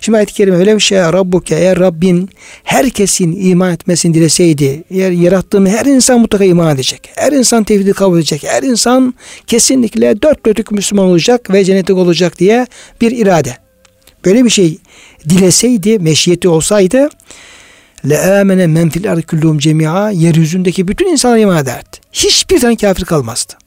Şimdi 0.00 0.18
ayet-i 0.18 0.34
kerime 0.34 0.56
öyle 0.56 0.74
bir 0.74 0.80
şey 0.80 0.98
Rabbuke 0.98 1.54
eğer 1.54 1.78
Rabbin 1.78 2.30
herkesin 2.64 3.46
iman 3.46 3.72
etmesini 3.72 4.14
dileseydi 4.14 4.84
eğer 4.90 5.10
yarattığım 5.10 5.66
her 5.66 5.86
insan 5.86 6.20
mutlaka 6.20 6.44
iman 6.44 6.74
edecek. 6.74 7.10
Her 7.14 7.32
insan 7.32 7.64
tevhidi 7.64 7.92
kabul 7.92 8.16
edecek. 8.16 8.44
Her 8.46 8.62
insan 8.62 9.14
kesinlikle 9.46 10.22
dört 10.22 10.46
dörtlük 10.46 10.70
Müslüman 10.70 11.06
olacak 11.06 11.50
ve 11.50 11.64
cennetlik 11.64 11.96
olacak 11.96 12.38
diye 12.38 12.66
bir 13.00 13.10
irade. 13.10 13.56
Böyle 14.24 14.44
bir 14.44 14.50
şey 14.50 14.78
dileseydi, 15.28 15.98
meşiyeti 15.98 16.48
olsaydı 16.48 17.08
le 18.08 18.40
amene 18.40 18.66
men 18.66 18.90
fil 18.90 19.12
ardı 19.12 19.22
kulluhum 19.22 19.58
cemia 19.58 20.10
yeryüzündeki 20.10 20.88
bütün 20.88 21.06
insanlar 21.06 21.38
iman 21.38 21.62
ederdi. 21.62 21.96
Hiçbir 22.12 22.60
tane 22.60 22.76
kafir 22.76 23.04
kalmazdı. 23.04 23.61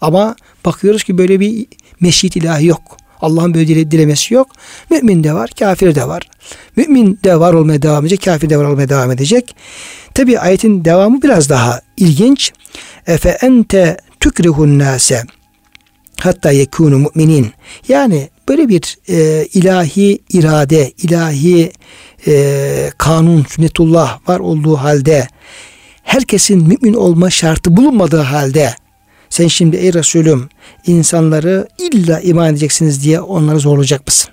Ama 0.00 0.36
bakıyoruz 0.64 1.04
ki 1.04 1.18
böyle 1.18 1.40
bir 1.40 1.66
meşiyet 2.00 2.36
ilahi 2.36 2.66
yok. 2.66 2.96
Allah'ın 3.20 3.54
böyle 3.54 3.90
dilemesi 3.90 4.34
yok. 4.34 4.48
Mümin 4.90 5.24
de 5.24 5.34
var, 5.34 5.50
kafir 5.58 5.94
de 5.94 6.08
var. 6.08 6.22
Mümin 6.76 7.18
de 7.24 7.40
var 7.40 7.52
olmaya 7.52 7.82
devam 7.82 8.04
edecek, 8.04 8.22
kafir 8.24 8.50
de 8.50 8.58
var 8.58 8.64
olmaya 8.64 8.88
devam 8.88 9.12
edecek. 9.12 9.56
Tabi 10.14 10.38
ayetin 10.38 10.84
devamı 10.84 11.22
biraz 11.22 11.50
daha 11.50 11.80
ilginç. 11.96 12.52
Efe 13.06 13.28
ente 13.28 13.96
tükrihun 14.20 14.78
nase 14.78 15.22
hatta 16.20 16.50
yekunu 16.50 16.98
müminin. 16.98 17.52
Yani 17.88 18.28
böyle 18.48 18.68
bir 18.68 18.98
e, 19.08 19.46
ilahi 19.46 20.18
irade, 20.30 20.92
ilahi 21.02 21.72
e, 22.26 22.90
kanun, 22.98 23.46
sünnetullah 23.48 24.28
var 24.28 24.40
olduğu 24.40 24.76
halde 24.76 25.28
herkesin 26.02 26.68
mümin 26.68 26.94
olma 26.94 27.30
şartı 27.30 27.76
bulunmadığı 27.76 28.20
halde 28.20 28.74
sen 29.36 29.48
şimdi 29.48 29.76
ey 29.76 29.94
Resulüm 29.94 30.48
insanları 30.86 31.68
illa 31.78 32.20
iman 32.20 32.50
edeceksiniz 32.50 33.04
diye 33.04 33.20
onları 33.20 33.58
zorlayacak 33.58 34.06
mısın? 34.06 34.30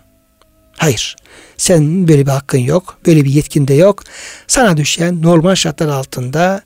Hayır. 0.78 1.16
Sen 1.58 2.08
böyle 2.08 2.26
bir 2.26 2.32
hakkın 2.32 2.58
yok. 2.58 2.98
Böyle 3.06 3.24
bir 3.24 3.30
yetkin 3.30 3.68
de 3.68 3.74
yok. 3.74 4.04
Sana 4.48 4.78
düşen 4.78 5.22
normal 5.22 5.56
şartlar 5.56 5.88
altında 5.88 6.62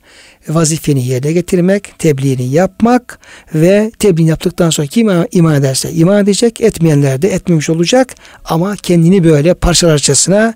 vazifeni 0.48 1.06
yerine 1.06 1.32
getirmek, 1.32 1.98
tebliğini 1.98 2.48
yapmak 2.48 3.18
ve 3.54 3.92
tebliğini 3.98 4.30
yaptıktan 4.30 4.70
sonra 4.70 4.86
kim 4.86 5.10
iman 5.32 5.54
ederse 5.54 5.92
iman 5.92 6.22
edecek, 6.24 6.60
etmeyenler 6.60 7.22
de 7.22 7.28
etmemiş 7.28 7.70
olacak 7.70 8.14
ama 8.44 8.76
kendini 8.76 9.24
böyle 9.24 9.54
parçalarcasına 9.54 10.54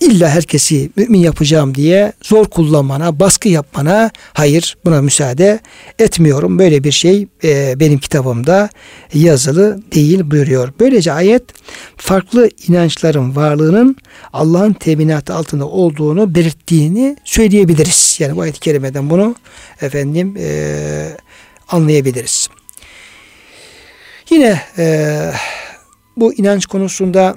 illa 0.00 0.28
herkesi 0.28 0.90
mümin 0.96 1.18
yapacağım 1.18 1.74
diye 1.74 2.12
zor 2.22 2.44
kullanmana, 2.44 3.20
baskı 3.20 3.48
yapmana 3.48 4.10
hayır 4.32 4.76
buna 4.84 5.02
müsaade 5.02 5.60
etmiyorum. 5.98 6.58
Böyle 6.58 6.84
bir 6.84 6.92
şey 6.92 7.26
e, 7.44 7.80
benim 7.80 7.98
kitabımda 7.98 8.68
yazılı 9.14 9.82
değil 9.92 10.30
buyuruyor. 10.30 10.72
Böylece 10.80 11.12
ayet 11.12 11.42
farklı 11.96 12.50
inançların 12.68 13.36
varlığının 13.36 13.96
Allah'ın 14.32 14.72
teminatı 14.72 15.34
altında 15.34 15.66
olduğunu 15.66 16.34
belirttiğini 16.34 17.16
söyleyebiliriz. 17.24 18.16
Yani 18.20 18.36
bu 18.36 18.40
ayet-i 18.40 18.60
kerimeden 18.60 19.10
bunu 19.10 19.34
efendim 19.80 20.34
e, 20.38 21.16
anlayabiliriz. 21.68 22.48
Yine 24.30 24.60
e, 24.78 25.16
bu 26.16 26.34
inanç 26.34 26.66
konusunda 26.66 27.36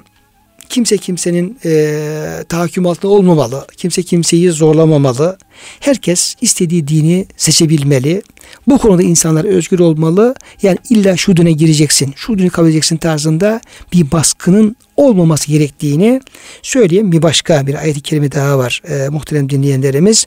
kimse 0.72 0.96
kimsenin 0.98 1.58
e, 1.64 2.44
tahakküm 2.48 2.86
altında 2.86 3.12
olmamalı. 3.12 3.66
Kimse 3.76 4.02
kimseyi 4.02 4.50
zorlamamalı. 4.50 5.38
Herkes 5.80 6.34
istediği 6.40 6.88
dini 6.88 7.26
seçebilmeli. 7.36 8.22
Bu 8.66 8.78
konuda 8.78 9.02
insanlar 9.02 9.44
özgür 9.44 9.78
olmalı. 9.78 10.34
Yani 10.62 10.78
illa 10.90 11.16
şu 11.16 11.36
dine 11.36 11.52
gireceksin, 11.52 12.12
şu 12.16 12.38
dini 12.38 12.50
kabul 12.50 12.66
edeceksin 12.66 12.96
tarzında 12.96 13.60
bir 13.92 14.10
baskının 14.10 14.76
olmaması 14.96 15.48
gerektiğini 15.48 16.20
söyleyen 16.62 17.12
bir 17.12 17.22
başka 17.22 17.66
bir 17.66 17.74
ayet-i 17.74 18.00
kerime 18.00 18.32
daha 18.32 18.58
var 18.58 18.82
e, 18.88 19.08
muhterem 19.08 19.50
dinleyenlerimiz. 19.50 20.26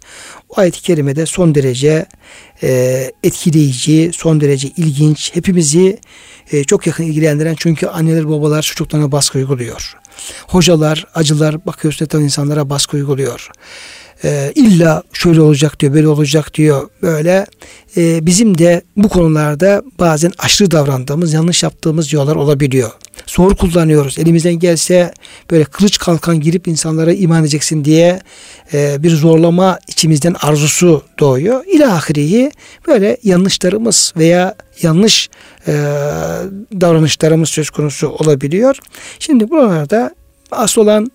O 0.49 0.59
ayet-i 0.59 0.81
kerimede 0.81 1.25
son 1.25 1.55
derece 1.55 2.05
e, 2.63 3.11
etkileyici, 3.23 4.11
son 4.13 4.41
derece 4.41 4.67
ilginç, 4.77 5.35
hepimizi 5.35 5.99
e, 6.51 6.63
çok 6.63 6.87
yakın 6.87 7.03
ilgilendiren 7.03 7.55
çünkü 7.57 7.87
anneler 7.87 8.29
babalar 8.29 8.61
çocuklarına 8.61 9.11
baskı 9.11 9.37
uyguluyor. 9.37 9.95
Hocalar, 10.47 11.05
acılar 11.15 11.65
bakıyorsun 11.65 12.05
etrafı 12.05 12.23
insanlara 12.23 12.69
baskı 12.69 12.97
uyguluyor. 12.97 13.49
Ee, 14.23 14.51
illa 14.55 15.03
şöyle 15.13 15.41
olacak 15.41 15.79
diyor, 15.79 15.93
böyle 15.93 16.07
olacak 16.07 16.53
diyor. 16.53 16.89
Böyle 17.01 17.45
e, 17.97 18.25
bizim 18.25 18.57
de 18.57 18.81
bu 18.97 19.09
konularda 19.09 19.83
bazen 19.99 20.31
aşırı 20.37 20.71
davrandığımız, 20.71 21.33
yanlış 21.33 21.63
yaptığımız 21.63 22.13
yollar 22.13 22.35
olabiliyor. 22.35 22.91
Zor 23.27 23.55
kullanıyoruz. 23.55 24.19
Elimizden 24.19 24.53
gelse 24.53 25.13
böyle 25.51 25.63
kılıç 25.63 25.97
kalkan 25.97 26.39
girip 26.39 26.67
insanlara 26.67 27.13
iman 27.13 27.41
edeceksin 27.41 27.85
diye 27.85 28.19
e, 28.73 29.03
bir 29.03 29.09
zorlama 29.09 29.79
içimizden 29.87 30.35
arzusu 30.41 31.03
doğuyor. 31.19 31.65
İlahiriyi 31.65 32.51
böyle 32.87 33.17
yanlışlarımız 33.23 34.13
veya 34.17 34.55
yanlış 34.81 35.29
e, 35.67 35.73
davranışlarımız 36.81 37.49
söz 37.49 37.69
konusu 37.69 38.09
olabiliyor. 38.09 38.77
Şimdi 39.19 39.49
buralarda 39.49 40.15
asıl 40.51 40.81
olan 40.81 41.11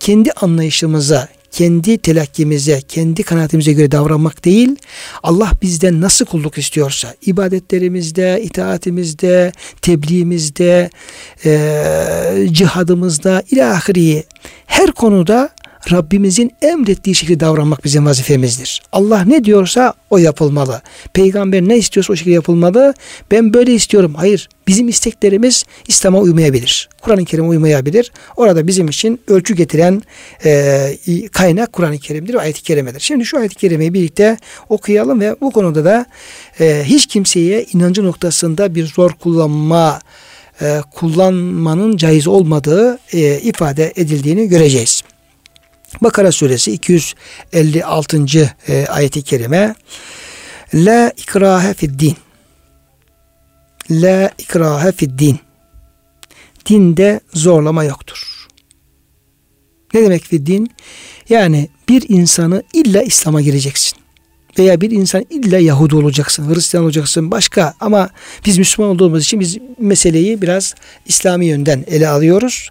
kendi 0.00 0.32
anlayışımıza, 0.32 1.28
kendi 1.50 1.98
telakkimize, 1.98 2.80
kendi 2.88 3.22
kanaatimize 3.22 3.72
göre 3.72 3.92
davranmak 3.92 4.44
değil, 4.44 4.76
Allah 5.22 5.50
bizden 5.62 6.00
nasıl 6.00 6.24
kulluk 6.24 6.58
istiyorsa, 6.58 7.14
ibadetlerimizde, 7.26 8.40
itaatimizde, 8.42 9.52
tebliğimizde, 9.82 10.90
e, 11.44 12.48
cihadımızda, 12.52 13.42
ilahiri 13.50 14.24
her 14.66 14.92
konuda 14.92 15.48
Rabbimizin 15.92 16.52
emrettiği 16.62 17.14
şekilde 17.14 17.40
davranmak 17.40 17.84
bizim 17.84 18.06
vazifemizdir. 18.06 18.82
Allah 18.92 19.24
ne 19.24 19.44
diyorsa 19.44 19.94
o 20.10 20.18
yapılmalı. 20.18 20.82
Peygamber 21.12 21.62
ne 21.62 21.78
istiyorsa 21.78 22.12
o 22.12 22.16
şekilde 22.16 22.34
yapılmalı. 22.34 22.94
Ben 23.30 23.54
böyle 23.54 23.74
istiyorum. 23.74 24.14
Hayır. 24.16 24.48
Bizim 24.66 24.88
isteklerimiz 24.88 25.64
İslam'a 25.88 26.18
uymayabilir. 26.18 26.88
Kur'an-ı 27.02 27.24
Kerim'e 27.24 27.48
uymayabilir. 27.48 28.12
Orada 28.36 28.66
bizim 28.66 28.88
için 28.88 29.20
ölçü 29.28 29.54
getiren 29.54 30.02
e, 30.44 31.28
kaynak 31.32 31.72
Kur'an-ı 31.72 31.98
Kerim'dir 31.98 32.34
ve 32.34 32.40
ayet-i 32.40 32.62
kerimedir. 32.62 33.00
Şimdi 33.00 33.24
şu 33.24 33.38
ayet-i 33.38 33.54
kerimeyi 33.54 33.94
birlikte 33.94 34.36
okuyalım 34.68 35.20
ve 35.20 35.36
bu 35.40 35.50
konuda 35.50 35.84
da 35.84 36.06
e, 36.60 36.82
hiç 36.84 37.06
kimseye 37.06 37.66
inancı 37.72 38.04
noktasında 38.04 38.74
bir 38.74 38.86
zor 38.86 39.10
kullanma 39.10 40.00
e, 40.62 40.80
kullanmanın 40.90 41.96
caiz 41.96 42.26
olmadığı 42.26 42.98
e, 43.12 43.40
ifade 43.40 43.92
edildiğini 43.96 44.48
göreceğiz. 44.48 45.02
Bakara 46.00 46.32
suresi 46.32 46.72
256. 46.72 48.50
E, 48.68 48.86
ayeti 48.86 49.22
kerime 49.22 49.74
La 50.74 51.12
ikrahe 51.16 51.74
fid 51.74 52.00
din 52.00 52.16
La 53.90 54.30
ikrahe 54.38 54.92
fid 54.92 55.18
din 55.18 55.38
Dinde 56.68 57.20
zorlama 57.34 57.84
yoktur. 57.84 58.46
Ne 59.94 60.02
demek 60.02 60.24
fid 60.24 60.46
din? 60.46 60.70
Yani 61.28 61.68
bir 61.88 62.08
insanı 62.08 62.62
illa 62.72 63.02
İslam'a 63.02 63.40
gireceksin. 63.40 63.98
Veya 64.58 64.80
bir 64.80 64.90
insan 64.90 65.26
illa 65.30 65.58
Yahudi 65.58 65.96
olacaksın, 65.96 66.54
Hristiyan 66.54 66.84
olacaksın, 66.84 67.30
başka 67.30 67.74
ama 67.80 68.08
biz 68.46 68.58
Müslüman 68.58 68.90
olduğumuz 68.90 69.24
için 69.24 69.40
biz 69.40 69.58
meseleyi 69.78 70.42
biraz 70.42 70.74
İslami 71.06 71.46
yönden 71.46 71.84
ele 71.88 72.08
alıyoruz 72.08 72.70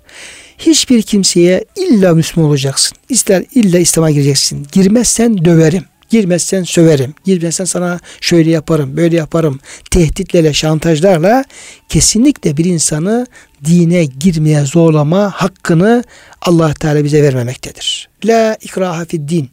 hiçbir 0.59 1.01
kimseye 1.01 1.65
illa 1.75 2.13
Müslüman 2.13 2.49
olacaksın. 2.49 2.97
İster 3.09 3.43
illa 3.55 3.79
İslam'a 3.79 4.11
gireceksin. 4.11 4.67
Girmezsen 4.71 5.45
döverim. 5.45 5.85
Girmezsen 6.09 6.63
söverim. 6.63 7.13
Girmezsen 7.25 7.65
sana 7.65 7.99
şöyle 8.21 8.51
yaparım, 8.51 8.97
böyle 8.97 9.15
yaparım. 9.15 9.59
Tehditlerle, 9.91 10.53
şantajlarla 10.53 11.43
kesinlikle 11.89 12.57
bir 12.57 12.65
insanı 12.65 13.27
dine 13.65 14.05
girmeye 14.05 14.65
zorlama 14.65 15.31
hakkını 15.31 16.03
Allah 16.41 16.73
Teala 16.73 17.03
bize 17.03 17.23
vermemektedir. 17.23 18.09
La 18.25 18.57
ikraha 18.61 19.05
fid 19.05 19.29
din. 19.29 19.49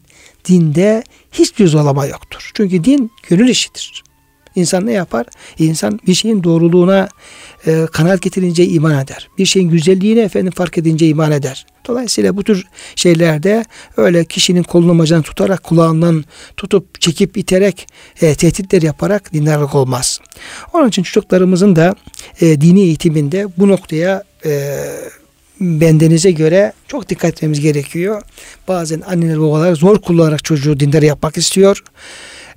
Dinde 0.49 1.03
hiçbir 1.33 1.69
zorlama 1.69 2.07
yoktur. 2.07 2.51
Çünkü 2.55 2.85
din 2.85 3.11
gönül 3.29 3.49
işidir. 3.49 4.03
İnsan 4.55 4.87
ne 4.87 4.92
yapar? 4.92 5.27
İnsan 5.59 6.01
bir 6.07 6.14
şeyin 6.14 6.45
doğruluğuna 6.45 7.09
e, 7.66 7.87
kanaat 7.92 8.23
getirince 8.23 8.66
iman 8.66 9.05
eder. 9.05 9.29
Bir 9.38 9.47
şeyin 9.47 9.71
güzelliğini 9.71 10.21
efendim 10.21 10.53
fark 10.57 10.79
edince 10.79 11.09
iman 11.09 11.33
eder. 11.33 11.66
Dolayısıyla 11.87 12.37
bu 12.37 12.45
tür 12.45 12.64
şeylerde 12.97 13.64
öyle 13.97 14.25
kişinin 14.25 14.62
kolunu 14.62 14.99
bacağını 14.99 15.23
tutarak 15.23 15.62
kulağından 15.62 16.25
tutup 16.57 17.01
çekip 17.01 17.37
iterek 17.37 17.87
e, 18.23 18.35
tehditler 18.35 18.83
yaparak 18.83 19.33
dindarlık 19.33 19.75
olmaz. 19.75 20.21
Onun 20.73 20.88
için 20.88 21.03
çocuklarımızın 21.03 21.77
da 21.77 21.95
e, 22.40 22.61
dini 22.61 22.81
eğitiminde 22.81 23.47
bu 23.59 23.69
noktaya 23.69 24.23
e, 24.45 24.79
bendenize 25.61 26.31
göre 26.31 26.73
çok 26.88 27.09
dikkat 27.09 27.33
etmemiz 27.33 27.61
gerekiyor. 27.61 28.23
Bazen 28.69 29.01
anneler 29.07 29.40
babalar 29.40 29.75
zor 29.75 30.01
kullanarak 30.01 30.45
çocuğu 30.45 30.81
dindar 30.81 31.03
yapmak 31.03 31.37
istiyor 31.37 31.83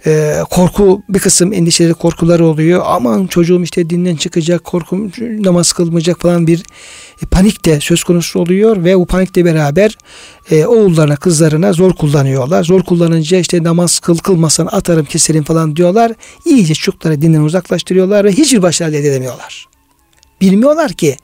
e, 0.05 0.37
korku 0.49 1.03
bir 1.09 1.19
kısım 1.19 1.53
endişeleri 1.53 1.93
korkuları 1.93 2.45
oluyor. 2.45 2.81
Aman 2.85 3.27
çocuğum 3.27 3.63
işte 3.63 3.89
dinden 3.89 4.15
çıkacak, 4.15 4.63
korkum 4.63 5.11
namaz 5.19 5.71
kılmayacak 5.71 6.21
falan 6.21 6.47
bir 6.47 6.63
e, 7.23 7.25
panik 7.25 7.65
de 7.65 7.79
söz 7.79 8.03
konusu 8.03 8.39
oluyor 8.39 8.83
ve 8.83 8.99
bu 8.99 9.05
panikle 9.05 9.45
beraber 9.45 9.97
e, 10.51 10.65
oğullarına 10.65 11.15
kızlarına 11.15 11.73
zor 11.73 11.93
kullanıyorlar. 11.93 12.63
Zor 12.63 12.83
kullanınca 12.83 13.37
işte 13.37 13.63
namaz 13.63 13.99
kıl 13.99 14.17
kılmasan 14.17 14.65
atarım 14.71 15.05
keserim 15.05 15.43
falan 15.43 15.75
diyorlar. 15.75 16.11
İyice 16.45 16.73
çocukları 16.73 17.21
dinden 17.21 17.41
uzaklaştırıyorlar 17.41 18.25
ve 18.25 18.31
hiçbir 18.31 18.61
başarı 18.61 18.89
elde 18.89 18.97
edemiyorlar. 18.97 19.67
Bilmiyorlar 20.41 20.93
ki 20.93 21.17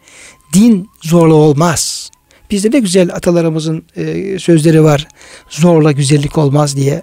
din 0.53 0.89
zorla 1.01 1.33
olmaz. 1.33 2.11
Bizde 2.51 2.71
ne 2.71 2.79
güzel 2.79 3.13
atalarımızın 3.13 3.83
e, 3.95 4.39
sözleri 4.39 4.83
var. 4.83 5.07
Zorla 5.49 5.91
güzellik 5.91 6.37
olmaz 6.37 6.75
diye. 6.75 7.01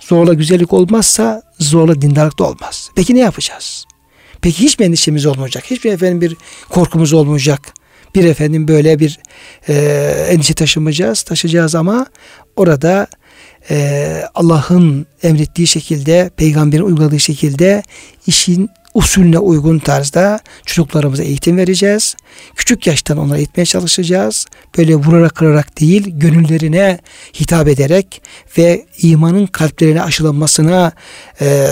Zorla 0.00 0.34
güzellik 0.34 0.72
olmazsa 0.72 1.42
zorla 1.58 2.02
dindarlık 2.02 2.38
da 2.38 2.44
olmaz. 2.44 2.90
Peki 2.96 3.14
ne 3.14 3.20
yapacağız? 3.20 3.84
Peki 4.40 4.64
hiç 4.64 4.78
mi 4.78 4.86
endişemiz 4.86 5.26
olmayacak? 5.26 5.64
Hiçbir 5.70 5.92
efendim 5.92 6.20
bir 6.20 6.36
korkumuz 6.70 7.12
olmayacak? 7.12 7.74
Bir 8.14 8.24
efendim 8.24 8.68
böyle 8.68 8.98
bir 8.98 9.18
e, 9.68 9.74
endişe 10.30 10.54
taşımayacağız, 10.54 11.22
taşıyacağız 11.22 11.74
ama 11.74 12.06
orada 12.56 13.06
e, 13.70 14.22
Allah'ın 14.34 15.06
emrettiği 15.22 15.66
şekilde, 15.66 16.30
peygamberin 16.36 16.82
uyguladığı 16.82 17.20
şekilde 17.20 17.82
işin 18.26 18.70
usulüne 18.94 19.38
uygun 19.38 19.78
tarzda 19.78 20.40
çocuklarımıza 20.66 21.22
eğitim 21.22 21.56
vereceğiz. 21.56 22.16
Küçük 22.56 22.86
yaştan 22.86 23.18
onları 23.18 23.38
eğitmeye 23.38 23.64
çalışacağız. 23.66 24.46
Böyle 24.78 24.94
vurarak 24.94 25.34
kırarak 25.34 25.80
değil, 25.80 26.04
gönüllerine 26.08 26.98
hitap 27.40 27.68
ederek 27.68 28.22
ve 28.58 28.86
imanın 28.98 29.46
kalplerine 29.46 30.02
aşılanmasına 30.02 30.92
e, 31.40 31.66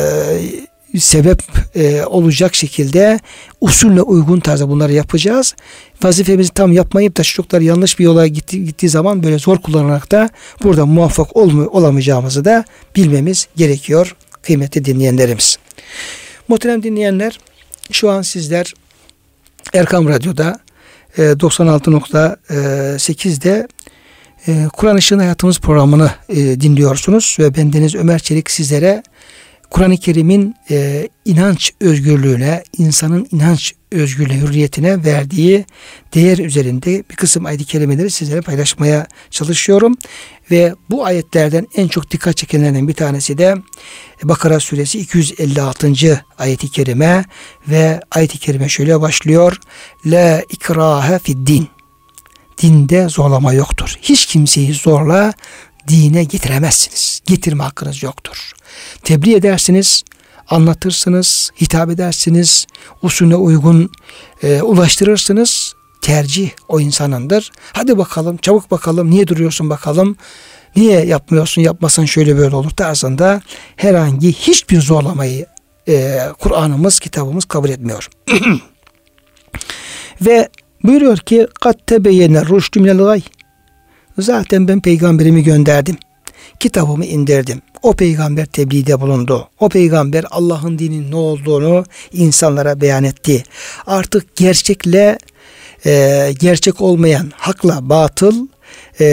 sebep 0.98 1.42
e, 1.74 2.04
olacak 2.04 2.54
şekilde 2.54 3.20
usulle 3.60 4.02
uygun 4.02 4.40
tarzda 4.40 4.68
bunları 4.68 4.92
yapacağız. 4.92 5.54
Vazifemizi 6.02 6.50
tam 6.50 6.72
yapmayıp 6.72 7.16
da 7.16 7.22
çocuklar 7.22 7.60
yanlış 7.60 7.98
bir 7.98 8.04
yola 8.04 8.26
gitti, 8.26 8.64
gittiği 8.64 8.88
zaman 8.88 9.22
böyle 9.22 9.38
zor 9.38 9.58
kullanarak 9.58 10.10
da 10.10 10.30
burada 10.62 10.86
muvaffak 10.86 11.36
olma, 11.36 11.66
olamayacağımızı 11.66 12.44
da 12.44 12.64
bilmemiz 12.96 13.48
gerekiyor 13.56 14.16
kıymetli 14.42 14.84
dinleyenlerimiz. 14.84 15.58
Muhterem 16.48 16.82
dinleyenler 16.82 17.38
şu 17.92 18.10
an 18.10 18.22
sizler 18.22 18.74
Erkam 19.74 20.08
Radyo'da 20.08 20.58
e, 21.18 21.22
96.8'de 21.22 23.68
e, 24.48 24.66
Kur'an 24.72 24.96
Işığın 24.96 25.18
Hayatımız 25.18 25.60
programını 25.60 26.10
e, 26.28 26.36
dinliyorsunuz. 26.36 27.36
Ve 27.38 27.54
bendeniz 27.54 27.94
Ömer 27.94 28.18
Çelik 28.18 28.50
sizlere 28.50 29.02
Kur'an-ı 29.72 29.96
Kerim'in 29.96 30.54
e, 30.70 31.08
inanç 31.24 31.72
özgürlüğüne, 31.80 32.64
insanın 32.78 33.28
inanç 33.32 33.74
özgürlüğü, 33.92 34.34
hürriyetine 34.34 35.04
verdiği 35.04 35.64
değer 36.14 36.38
üzerinde 36.38 37.04
bir 37.10 37.16
kısım 37.16 37.46
ayet-i 37.46 37.64
kerimeleri 37.64 38.10
sizlere 38.10 38.40
paylaşmaya 38.40 39.06
çalışıyorum. 39.30 39.94
Ve 40.50 40.74
bu 40.90 41.04
ayetlerden 41.04 41.66
en 41.76 41.88
çok 41.88 42.10
dikkat 42.10 42.36
çekenlerden 42.36 42.88
bir 42.88 42.94
tanesi 42.94 43.38
de 43.38 43.54
Bakara 44.22 44.60
suresi 44.60 44.98
256. 44.98 46.22
ayeti 46.38 46.70
kerime 46.70 47.24
ve 47.68 48.00
ayeti 48.10 48.38
kerime 48.38 48.68
şöyle 48.68 49.00
başlıyor. 49.00 49.60
La 50.06 50.42
ikrahe 50.50 51.18
fid 51.18 51.46
din. 51.46 51.68
Dinde 52.62 53.08
zorlama 53.08 53.52
yoktur. 53.52 53.96
Hiç 54.02 54.26
kimseyi 54.26 54.74
zorla 54.74 55.32
dine 55.88 56.24
getiremezsiniz. 56.24 57.20
Getirme 57.26 57.64
hakkınız 57.64 58.02
yoktur. 58.02 58.52
Tebliğ 59.02 59.34
edersiniz, 59.34 60.04
anlatırsınız, 60.48 61.50
hitap 61.60 61.90
edersiniz, 61.90 62.66
usulüne 63.02 63.36
uygun 63.36 63.90
e, 64.42 64.62
ulaştırırsınız. 64.62 65.74
Tercih 66.02 66.50
o 66.68 66.80
insanındır. 66.80 67.50
Hadi 67.72 67.98
bakalım, 67.98 68.36
çabuk 68.36 68.70
bakalım, 68.70 69.10
niye 69.10 69.28
duruyorsun 69.28 69.70
bakalım, 69.70 70.16
niye 70.76 71.04
yapmıyorsun, 71.04 71.62
yapmasan 71.62 72.04
şöyle 72.04 72.38
böyle 72.38 72.56
olur 72.56 72.70
tarzında 72.70 73.42
herhangi 73.76 74.32
hiçbir 74.32 74.80
zorlamayı 74.80 75.46
e, 75.88 76.18
Kur'an'ımız, 76.38 76.98
kitabımız 77.00 77.44
kabul 77.44 77.68
etmiyor. 77.68 78.08
Ve 80.20 80.48
buyuruyor 80.84 81.18
ki 81.18 81.46
kat 81.60 81.86
tebeyyene 81.86 82.46
rüştü 82.46 82.80
minel. 82.80 83.22
Zaten 84.18 84.68
ben 84.68 84.80
peygamberimi 84.80 85.42
gönderdim. 85.42 85.96
Kitabımı 86.60 87.04
indirdim. 87.04 87.62
O 87.82 87.92
peygamber 87.92 88.46
tebliğde 88.46 89.00
bulundu. 89.00 89.48
O 89.60 89.68
peygamber 89.68 90.24
Allah'ın 90.30 90.78
dininin 90.78 91.10
ne 91.10 91.16
olduğunu 91.16 91.84
insanlara 92.12 92.80
beyan 92.80 93.04
etti. 93.04 93.42
Artık 93.86 94.36
gerçekle 94.36 95.18
e, 95.86 96.34
gerçek 96.40 96.80
olmayan, 96.80 97.32
hakla 97.36 97.88
batıl, 97.88 98.46
e, 99.00 99.04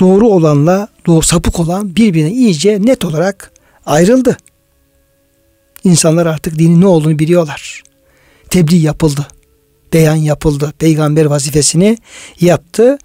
doğru 0.00 0.28
olanla 0.28 0.88
doğru 1.06 1.22
sapık 1.22 1.60
olan 1.60 1.96
birbirine 1.96 2.32
iyice 2.32 2.82
net 2.82 3.04
olarak 3.04 3.52
ayrıldı. 3.86 4.36
İnsanlar 5.84 6.26
artık 6.26 6.58
dinin 6.58 6.80
ne 6.80 6.86
olduğunu 6.86 7.18
biliyorlar. 7.18 7.82
Tebliğ 8.50 8.76
yapıldı. 8.76 9.26
Beyan 9.92 10.16
yapıldı. 10.16 10.72
Peygamber 10.78 11.24
vazifesini 11.24 11.98
yaptı. 12.40 12.98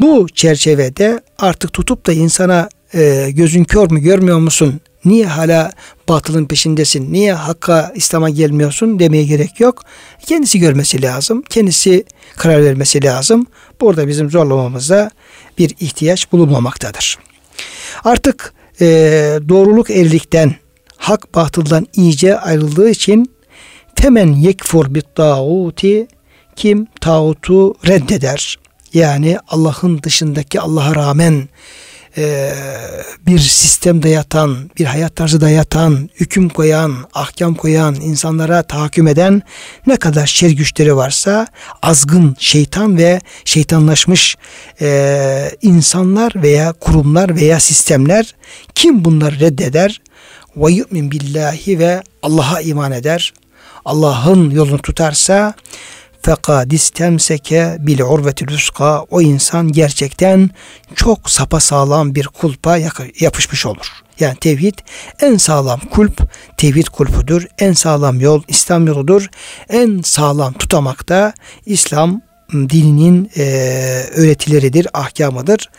Bu 0.00 0.26
çerçevede 0.28 1.20
artık 1.38 1.72
tutup 1.72 2.06
da 2.06 2.12
insana 2.12 2.68
e, 2.94 3.30
gözün 3.30 3.64
kör 3.64 3.90
mü 3.90 4.00
görmüyor 4.00 4.38
musun? 4.38 4.80
Niye 5.04 5.26
hala 5.26 5.72
batılın 6.08 6.44
peşindesin? 6.46 7.12
Niye 7.12 7.32
hakka 7.32 7.92
İslam'a 7.94 8.30
gelmiyorsun 8.30 8.98
demeye 8.98 9.24
gerek 9.24 9.60
yok. 9.60 9.82
Kendisi 10.26 10.58
görmesi 10.58 11.02
lazım. 11.02 11.42
Kendisi 11.50 12.04
karar 12.36 12.64
vermesi 12.64 13.04
lazım. 13.04 13.46
Burada 13.80 14.08
bizim 14.08 14.30
zorlamamıza 14.30 15.10
bir 15.58 15.74
ihtiyaç 15.80 16.32
bulunmamaktadır. 16.32 17.18
Artık 18.04 18.54
e, 18.80 18.86
doğruluk 19.48 19.90
evlilikten 19.90 20.54
hak 20.96 21.34
batıldan 21.34 21.86
iyice 21.94 22.38
ayrıldığı 22.38 22.90
için 22.90 23.32
femen 23.94 24.32
yekfur 24.32 24.94
bit 24.94 25.06
tağuti 25.14 26.06
kim 26.56 26.86
tağutu 27.00 27.74
reddeder 27.86 28.58
yani 28.94 29.38
Allah'ın 29.48 30.02
dışındaki 30.02 30.60
Allah'a 30.60 30.94
rağmen 30.94 31.48
e, 32.16 32.52
bir 33.26 33.38
sistemde 33.38 34.08
yatan, 34.08 34.70
bir 34.78 34.84
hayat 34.84 35.16
tarzı 35.16 35.40
da 35.40 35.50
yatan, 35.50 36.10
hüküm 36.20 36.48
koyan, 36.48 36.94
ahkam 37.14 37.54
koyan, 37.54 37.94
insanlara 37.94 38.62
tahakküm 38.62 39.06
eden 39.08 39.42
ne 39.86 39.96
kadar 39.96 40.26
şer 40.26 40.50
güçleri 40.50 40.96
varsa 40.96 41.46
azgın 41.82 42.36
şeytan 42.38 42.96
ve 42.96 43.20
şeytanlaşmış 43.44 44.36
e, 44.80 45.50
insanlar 45.62 46.32
veya 46.42 46.72
kurumlar 46.72 47.36
veya 47.36 47.60
sistemler 47.60 48.34
kim 48.74 49.04
bunları 49.04 49.40
reddeder? 49.40 50.00
Ve 50.56 50.72
yu'min 50.72 51.10
billahi 51.10 51.78
ve 51.78 52.02
Allah'a 52.22 52.60
iman 52.60 52.92
eder. 52.92 53.32
Allah'ın 53.84 54.50
yolunu 54.50 54.78
tutarsa 54.78 55.54
fekad 56.22 56.70
istemseke 56.70 57.76
bil 57.80 58.00
urvetil 58.00 58.54
uska 58.54 59.02
o 59.02 59.20
insan 59.20 59.72
gerçekten 59.72 60.50
çok 60.94 61.30
sapa 61.30 61.60
sağlam 61.60 62.14
bir 62.14 62.26
kulpa 62.26 62.78
yapışmış 63.20 63.66
olur. 63.66 64.02
Yani 64.20 64.36
tevhid 64.36 64.74
en 65.20 65.36
sağlam 65.36 65.80
kulp 65.80 66.32
tevhid 66.56 66.86
kulpudur. 66.86 67.46
En 67.58 67.72
sağlam 67.72 68.20
yol 68.20 68.42
İslam 68.48 68.86
yoludur. 68.86 69.28
En 69.68 70.00
sağlam 70.02 70.52
tutamak 70.52 71.08
da 71.08 71.34
İslam 71.66 72.20
dininin 72.52 73.30
e, 73.36 73.42
öğretileridir, 74.14 74.86
ahkamıdır. 74.94 75.70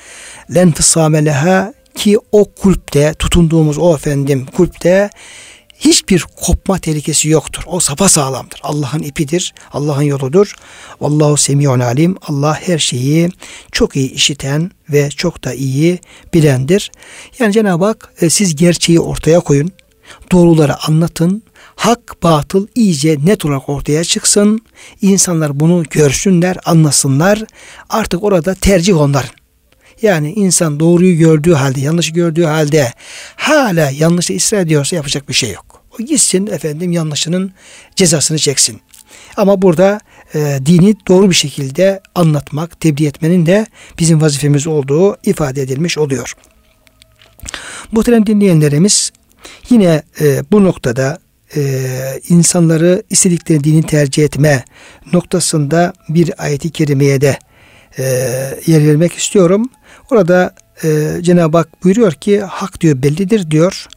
Len 0.55 0.71
fısameleha 0.71 1.73
ki 1.95 2.17
o 2.31 2.53
kulpte 2.53 3.13
tutunduğumuz 3.13 3.77
o 3.77 3.95
efendim 3.95 4.45
kulpte 4.57 5.09
hiçbir 5.83 6.25
kopma 6.41 6.79
tehlikesi 6.79 7.29
yoktur. 7.29 7.63
O 7.65 7.79
sapa 7.79 8.09
sağlamdır. 8.09 8.59
Allah'ın 8.63 8.99
ipidir. 8.99 9.53
Allah'ın 9.71 10.01
yoludur. 10.01 10.55
Allahu 11.01 11.37
semiyun 11.37 11.79
alim. 11.79 12.15
Allah 12.27 12.59
her 12.61 12.79
şeyi 12.79 13.29
çok 13.71 13.95
iyi 13.95 14.11
işiten 14.11 14.71
ve 14.89 15.09
çok 15.09 15.43
da 15.43 15.53
iyi 15.53 15.99
bilendir. 16.33 16.91
Yani 17.39 17.53
Cenab-ı 17.53 17.85
Hak 17.85 18.13
e, 18.21 18.29
siz 18.29 18.55
gerçeği 18.55 18.99
ortaya 18.99 19.39
koyun. 19.39 19.71
Doğruları 20.31 20.83
anlatın. 20.87 21.43
Hak 21.75 22.23
batıl 22.23 22.67
iyice 22.75 23.17
net 23.25 23.45
olarak 23.45 23.69
ortaya 23.69 24.03
çıksın. 24.03 24.61
İnsanlar 25.01 25.59
bunu 25.59 25.83
görsünler, 25.89 26.57
anlasınlar. 26.65 27.43
Artık 27.89 28.23
orada 28.23 28.55
tercih 28.55 28.97
onların. 28.97 29.43
Yani 30.01 30.33
insan 30.33 30.79
doğruyu 30.79 31.17
gördüğü 31.17 31.53
halde, 31.53 31.81
yanlış 31.81 32.13
gördüğü 32.13 32.43
halde 32.43 32.93
hala 33.35 33.89
yanlışı 33.89 34.35
ısrar 34.35 34.59
ediyorsa 34.59 34.95
yapacak 34.95 35.29
bir 35.29 35.33
şey 35.33 35.51
yok. 35.51 35.72
O 35.99 36.03
gitsin 36.03 36.47
efendim 36.47 36.91
yanlışının 36.91 37.53
cezasını 37.95 38.37
çeksin. 38.37 38.81
Ama 39.37 39.61
burada 39.61 39.99
e, 40.35 40.59
dini 40.65 40.95
doğru 41.07 41.29
bir 41.29 41.35
şekilde 41.35 42.01
anlatmak, 42.15 42.79
tebliğ 42.79 43.07
etmenin 43.07 43.45
de 43.45 43.65
bizim 43.99 44.21
vazifemiz 44.21 44.67
olduğu 44.67 45.17
ifade 45.23 45.61
edilmiş 45.61 45.97
oluyor. 45.97 46.33
Muhterem 47.91 48.25
dinleyenlerimiz 48.25 49.11
yine 49.69 50.03
e, 50.21 50.43
bu 50.51 50.63
noktada 50.63 51.17
e, 51.55 51.61
insanları 52.29 53.03
istedikleri 53.09 53.63
dini 53.63 53.83
tercih 53.83 54.23
etme 54.23 54.65
noktasında 55.13 55.93
bir 56.09 56.43
ayeti 56.43 56.69
kerimeye 56.69 57.21
de 57.21 57.39
e, 57.97 58.03
yer 58.65 58.87
vermek 58.87 59.13
istiyorum. 59.13 59.69
Orada 60.11 60.55
e, 60.83 61.17
Cenab-ı 61.21 61.57
Hak 61.57 61.83
buyuruyor 61.83 62.11
ki 62.11 62.41
hak 62.41 62.81
diyor 62.81 63.03
bellidir 63.03 63.51
diyor. 63.51 63.87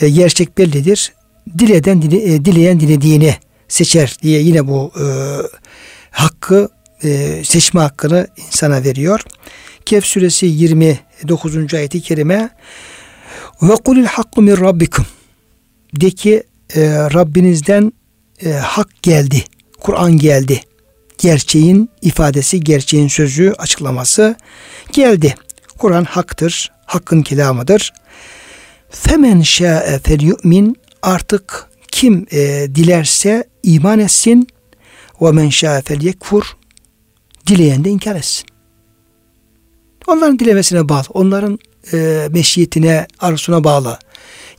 E, 0.00 0.10
gerçek 0.10 0.58
bellidir. 0.58 1.12
Dileden 1.58 2.02
dile, 2.02 2.34
e, 2.34 2.44
dileyen 2.44 2.80
dilediğini 2.80 3.34
seçer 3.68 4.16
diye 4.22 4.40
yine 4.40 4.68
bu 4.68 4.92
e, 5.00 5.04
hakkı 6.10 6.68
e, 7.04 7.42
seçme 7.44 7.80
hakkını 7.80 8.28
insana 8.36 8.84
veriyor. 8.84 9.20
Kehf 9.86 10.04
suresi 10.04 10.46
29. 10.46 11.74
ayeti 11.74 12.00
kerime 12.00 12.50
ve 13.62 13.74
kulil 13.74 14.04
hakku 14.04 14.42
min 14.42 14.56
rabbikum 14.56 15.06
de 16.00 16.10
ki 16.10 16.42
e, 16.74 16.80
Rabbinizden 16.90 17.92
e, 18.44 18.52
hak 18.52 19.02
geldi. 19.02 19.44
Kur'an 19.80 20.18
geldi 20.18 20.60
gerçeğin 21.18 21.90
ifadesi, 22.02 22.60
gerçeğin 22.60 23.08
sözü, 23.08 23.54
açıklaması 23.58 24.36
geldi. 24.92 25.34
Kur'an 25.78 26.04
haktır, 26.04 26.72
hakkın 26.86 27.22
kelamıdır. 27.22 27.92
Femen 28.90 29.42
şa'e 29.42 29.98
fel 29.98 30.20
yu'min 30.20 30.76
artık 31.04 31.66
kim 31.88 32.26
e, 32.32 32.68
dilerse 32.74 33.44
iman 33.62 33.98
etsin 33.98 34.48
ve 35.20 35.32
men 35.32 35.48
şâ 35.48 35.82
fel 35.84 36.02
yekfur 36.02 36.56
dileyen 37.46 37.84
de 37.84 37.90
inkar 37.90 38.16
etsin. 38.16 38.46
Onların 40.06 40.38
dilemesine 40.38 40.88
bağlı. 40.88 41.04
Onların 41.08 41.58
e, 41.92 42.28
meşiyetine, 42.30 43.06
arzusuna 43.20 43.64
bağlı. 43.64 43.98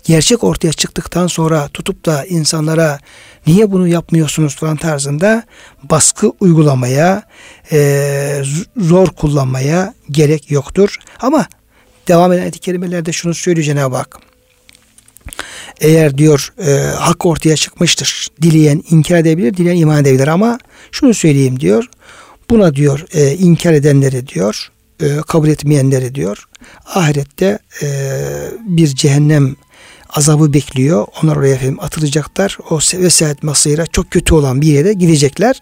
Gerçek 0.03 0.43
ortaya 0.43 0.73
çıktıktan 0.73 1.27
sonra 1.27 1.67
tutup 1.67 2.05
da 2.05 2.25
insanlara 2.25 2.99
niye 3.47 3.71
bunu 3.71 3.87
yapmıyorsunuz 3.87 4.55
falan 4.55 4.77
tarzında 4.77 5.43
baskı 5.83 6.31
uygulamaya, 6.39 7.23
e, 7.71 8.41
zor 8.77 9.07
kullanmaya 9.07 9.93
gerek 10.11 10.51
yoktur. 10.51 10.97
Ama 11.19 11.47
devam 12.07 12.31
eden 12.33 12.41
ayet 12.41 12.59
kelimelerde 12.59 13.11
şunu 13.11 13.33
söylüyor 13.33 13.65
Cenab-ı 13.65 13.95
Hak. 13.95 14.34
Eğer 15.81 16.17
diyor 16.17 16.53
e, 16.65 16.71
hak 16.95 17.25
ortaya 17.25 17.55
çıkmıştır. 17.55 18.27
Dileyen 18.41 18.83
inkar 18.89 19.17
edebilir, 19.17 19.53
dileyen 19.57 19.77
iman 19.77 20.01
edebilir 20.01 20.27
ama 20.27 20.59
şunu 20.91 21.13
söyleyeyim 21.13 21.59
diyor. 21.59 21.85
Buna 22.49 22.75
diyor 22.75 23.05
e, 23.13 23.33
inkar 23.33 23.73
edenleri 23.73 24.27
diyor 24.27 24.71
e, 25.01 25.07
kabul 25.27 25.47
etmeyenleri 25.47 26.15
diyor. 26.15 26.47
Ahirette 26.85 27.59
e, 27.81 27.87
bir 28.59 28.87
cehennem 28.87 29.55
azabı 30.09 30.53
bekliyor. 30.53 31.07
Onlar 31.23 31.35
oraya 31.35 31.55
efendim 31.55 31.79
atılacaklar. 31.81 32.57
O 32.69 32.79
vesayet 32.93 33.43
masayra 33.43 33.85
çok 33.85 34.11
kötü 34.11 34.33
olan 34.33 34.61
bir 34.61 34.67
yere 34.67 34.93
gidecekler. 34.93 35.61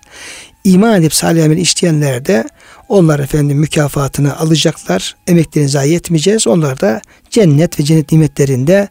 İman 0.63 1.01
edip 1.01 1.13
salih 1.13 1.45
amel 1.45 1.57
işleyenler 1.57 2.25
de 2.25 2.43
onlar 2.89 3.19
efendim 3.19 3.57
mükafatını 3.57 4.39
alacaklar. 4.39 5.15
Emeklerini 5.27 5.69
zayi 5.69 5.95
etmeyeceğiz. 5.95 6.47
Onlar 6.47 6.79
da 6.79 7.01
cennet 7.29 7.79
ve 7.79 7.83
cennet 7.83 8.11
nimetlerinde 8.11 8.89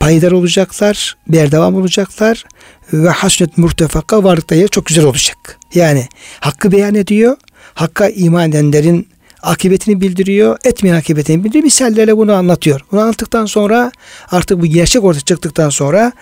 payidar 0.00 0.32
olacaklar. 0.32 1.16
Berdevam 1.28 1.74
olacaklar. 1.74 2.44
Ve 2.92 3.08
hasnet 3.08 3.58
murtefaka 3.58 4.24
varlıkları 4.24 4.68
çok 4.68 4.86
güzel 4.86 5.04
olacak. 5.04 5.58
Yani 5.74 6.06
hakkı 6.40 6.72
beyan 6.72 6.94
ediyor. 6.94 7.36
Hakka 7.74 8.08
iman 8.08 8.50
edenlerin 8.50 9.08
akıbetini 9.42 10.00
bildiriyor. 10.00 10.58
Etmeyen 10.64 10.96
akıbetini 10.96 11.44
bildiriyor. 11.44 11.64
Misallerle 11.64 12.16
bunu 12.16 12.32
anlatıyor. 12.32 12.80
Bunu 12.92 13.00
anlattıktan 13.00 13.46
sonra 13.46 13.92
artık 14.30 14.60
bu 14.60 14.66
gerçek 14.66 15.04
ortaya 15.04 15.20
çıktıktan 15.20 15.70
sonra 15.70 16.12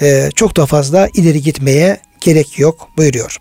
e, 0.00 0.28
çok 0.34 0.56
da 0.56 0.66
fazla 0.66 1.08
ileri 1.14 1.42
gitmeye 1.42 2.00
gerek 2.20 2.58
yok 2.58 2.88
buyuruyor. 2.96 3.36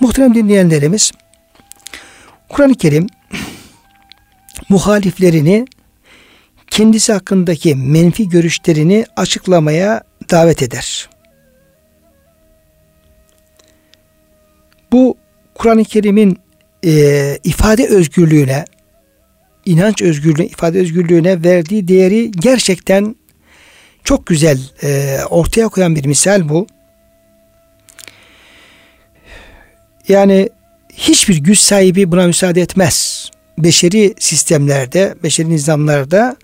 Muhterem 0.00 0.34
dinleyenlerimiz 0.34 1.12
Kur'an-ı 2.48 2.74
Kerim 2.74 3.06
muhaliflerini 4.68 5.66
kendisi 6.76 7.12
hakkındaki 7.12 7.74
menfi 7.74 8.28
görüşlerini 8.28 9.06
açıklamaya 9.16 10.02
davet 10.30 10.62
eder. 10.62 11.08
Bu 14.92 15.16
Kur'an-ı 15.54 15.84
Kerim'in 15.84 16.38
e, 16.84 17.38
ifade 17.44 17.86
özgürlüğüne, 17.86 18.64
inanç 19.64 20.02
özgürlüğüne, 20.02 20.46
ifade 20.46 20.78
özgürlüğüne 20.78 21.44
verdiği 21.44 21.88
değeri 21.88 22.30
gerçekten 22.30 23.16
çok 24.04 24.26
güzel 24.26 24.58
e, 24.82 25.18
ortaya 25.30 25.68
koyan 25.68 25.96
bir 25.96 26.06
misal 26.06 26.48
bu. 26.48 26.66
Yani 30.08 30.48
hiçbir 30.92 31.36
güç 31.36 31.58
sahibi 31.58 32.10
buna 32.10 32.26
müsaade 32.26 32.60
etmez. 32.60 33.30
Beşeri 33.58 34.14
sistemlerde, 34.18 35.14
beşeri 35.22 35.50
nizamlarda 35.50 36.36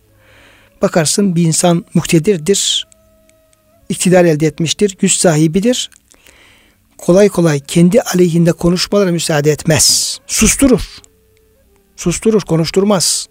bakarsın 0.82 1.36
bir 1.36 1.42
insan 1.42 1.84
muktedirdir, 1.94 2.86
iktidar 3.88 4.24
elde 4.24 4.46
etmiştir, 4.46 4.96
güç 5.00 5.12
sahibidir 5.12 5.90
kolay 7.02 7.28
kolay 7.28 7.60
kendi 7.60 8.00
aleyhinde 8.00 8.52
konuşmalara 8.52 9.10
müsaade 9.12 9.50
etmez. 9.50 10.18
Susturur. 10.26 10.88
Susturur, 11.96 12.40
konuşturmaz. 12.40 13.28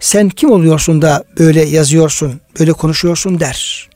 Sen 0.00 0.28
kim 0.28 0.50
oluyorsun 0.50 1.02
da 1.02 1.24
böyle 1.38 1.64
yazıyorsun, 1.64 2.40
böyle 2.60 2.72
konuşuyorsun 2.72 3.40
der. 3.40 3.88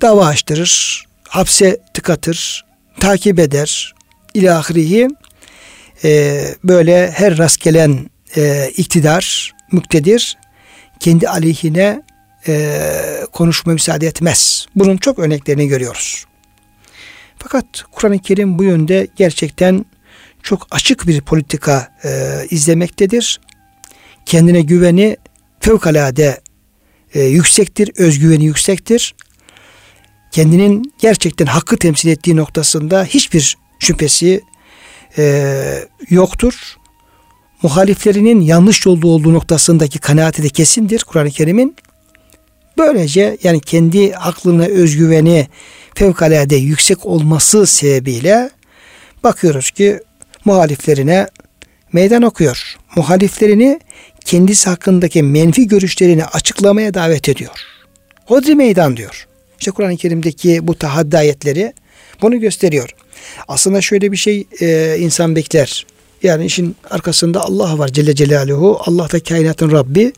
Dava 0.00 0.26
açtırır, 0.26 1.04
hapse 1.28 1.80
tıkatır, 1.94 2.64
takip 3.00 3.38
eder. 3.38 3.94
İlahirihi 4.34 5.08
e, 6.04 6.40
böyle 6.64 7.10
her 7.10 7.38
rast 7.38 7.60
gelen 7.60 8.10
e, 8.36 8.70
iktidar, 8.76 9.52
müktedir 9.72 10.36
kendi 11.00 11.28
aleyhine 11.28 12.02
e, 12.48 12.80
konuşma 13.32 13.72
müsaade 13.72 14.06
etmez. 14.06 14.66
Bunun 14.74 14.96
çok 14.96 15.18
örneklerini 15.18 15.68
görüyoruz. 15.68 16.24
Fakat 17.38 17.66
Kur'an-ı 17.92 18.18
Kerim 18.18 18.58
bu 18.58 18.64
yönde 18.64 19.08
gerçekten 19.16 19.84
çok 20.42 20.66
açık 20.70 21.06
bir 21.06 21.20
politika 21.20 21.92
e, 22.04 22.40
izlemektedir. 22.50 23.40
Kendine 24.26 24.60
güveni 24.60 25.16
fevkalade 25.60 26.40
e, 27.14 27.22
yüksektir, 27.22 27.90
özgüveni 27.96 28.44
yüksektir. 28.44 29.14
Kendinin 30.32 30.92
gerçekten 30.98 31.46
hakkı 31.46 31.76
temsil 31.76 32.08
ettiği 32.08 32.36
noktasında 32.36 33.04
hiçbir 33.04 33.56
şüphesi 33.78 34.40
e, 35.18 35.88
yoktur. 36.10 36.76
Muhaliflerinin 37.64 38.40
yanlış 38.40 38.86
yolda 38.86 39.06
olduğu 39.06 39.34
noktasındaki 39.34 39.98
kanaati 39.98 40.42
de 40.42 40.48
kesindir 40.48 41.04
Kur'an-ı 41.04 41.30
Kerim'in. 41.30 41.76
Böylece 42.78 43.38
yani 43.42 43.60
kendi 43.60 44.16
aklına 44.16 44.64
özgüveni 44.64 45.48
fevkalade 45.94 46.56
yüksek 46.56 47.06
olması 47.06 47.66
sebebiyle 47.66 48.50
bakıyoruz 49.22 49.70
ki 49.70 50.00
muhaliflerine 50.44 51.28
meydan 51.92 52.22
okuyor. 52.22 52.76
Muhaliflerini 52.96 53.80
kendisi 54.24 54.70
hakkındaki 54.70 55.22
menfi 55.22 55.68
görüşlerini 55.68 56.24
açıklamaya 56.24 56.94
davet 56.94 57.28
ediyor. 57.28 57.52
Hodri 58.26 58.54
meydan 58.54 58.96
diyor. 58.96 59.26
İşte 59.58 59.70
Kur'an-ı 59.70 59.96
Kerim'deki 59.96 60.66
bu 60.66 60.74
tahaddi 60.74 61.18
ayetleri 61.18 61.72
bunu 62.22 62.40
gösteriyor. 62.40 62.90
Aslında 63.48 63.80
şöyle 63.80 64.12
bir 64.12 64.16
şey 64.16 64.46
e, 64.60 64.96
insan 64.98 65.36
bekler. 65.36 65.86
Yani 66.24 66.44
işin 66.46 66.76
arkasında 66.90 67.40
Allah 67.40 67.78
var 67.78 67.88
Celle 67.88 68.14
Celaluhu. 68.14 68.78
Allah 68.86 69.12
da 69.12 69.20
kainatın 69.20 69.70
Rabbi. 69.70 70.12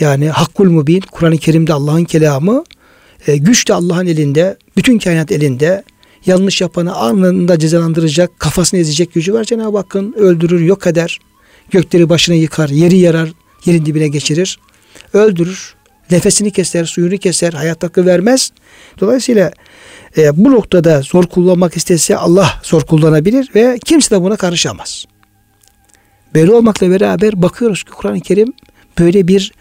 Yani 0.00 0.28
Hakkul 0.28 0.70
Mubin, 0.70 1.00
Kur'an-ı 1.00 1.38
Kerim'de 1.38 1.72
Allah'ın 1.72 2.04
kelamı. 2.04 2.64
E, 3.26 3.36
güç 3.36 3.68
de 3.68 3.74
Allah'ın 3.74 4.06
elinde, 4.06 4.56
bütün 4.76 4.98
kainat 4.98 5.32
elinde. 5.32 5.82
Yanlış 6.26 6.60
yapanı 6.60 6.94
anında 6.94 7.58
cezalandıracak, 7.58 8.38
kafasını 8.38 8.80
ezecek 8.80 9.14
gücü 9.14 9.34
var 9.34 9.44
Cenab-ı 9.44 9.76
Hakk'ın. 9.76 10.12
Öldürür, 10.12 10.60
yok 10.60 10.86
eder. 10.86 11.18
Gökleri 11.70 12.08
başına 12.08 12.34
yıkar, 12.34 12.68
yeri 12.68 12.98
yarar, 12.98 13.32
yerin 13.64 13.86
dibine 13.86 14.08
geçirir. 14.08 14.58
Öldürür, 15.12 15.74
nefesini 16.10 16.50
keser, 16.50 16.84
suyunu 16.84 17.18
keser, 17.18 17.52
hayat 17.52 17.82
hakkı 17.82 18.06
vermez. 18.06 18.52
Dolayısıyla 19.00 19.52
e, 20.16 20.44
bu 20.44 20.52
noktada 20.52 21.02
zor 21.02 21.24
kullanmak 21.24 21.76
istese 21.76 22.16
Allah 22.16 22.60
zor 22.62 22.82
kullanabilir 22.82 23.50
ve 23.54 23.78
kimse 23.84 24.16
de 24.16 24.22
buna 24.22 24.36
karışamaz. 24.36 25.04
Böyle 26.34 26.52
olmakla 26.52 26.90
beraber 26.90 27.42
bakıyoruz 27.42 27.84
ki 27.84 27.90
Kur'an-ı 27.90 28.20
Kerim 28.20 28.52
böyle 28.98 29.28
bir 29.28 29.52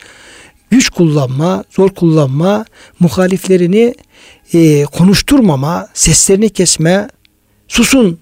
güç 0.69 0.89
kullanma, 0.89 1.63
zor 1.69 1.89
kullanma, 1.89 2.65
muhaliflerini 2.99 3.95
e, 4.53 4.83
konuşturmama, 4.83 5.87
seslerini 5.93 6.49
kesme, 6.49 7.07
susun 7.67 8.19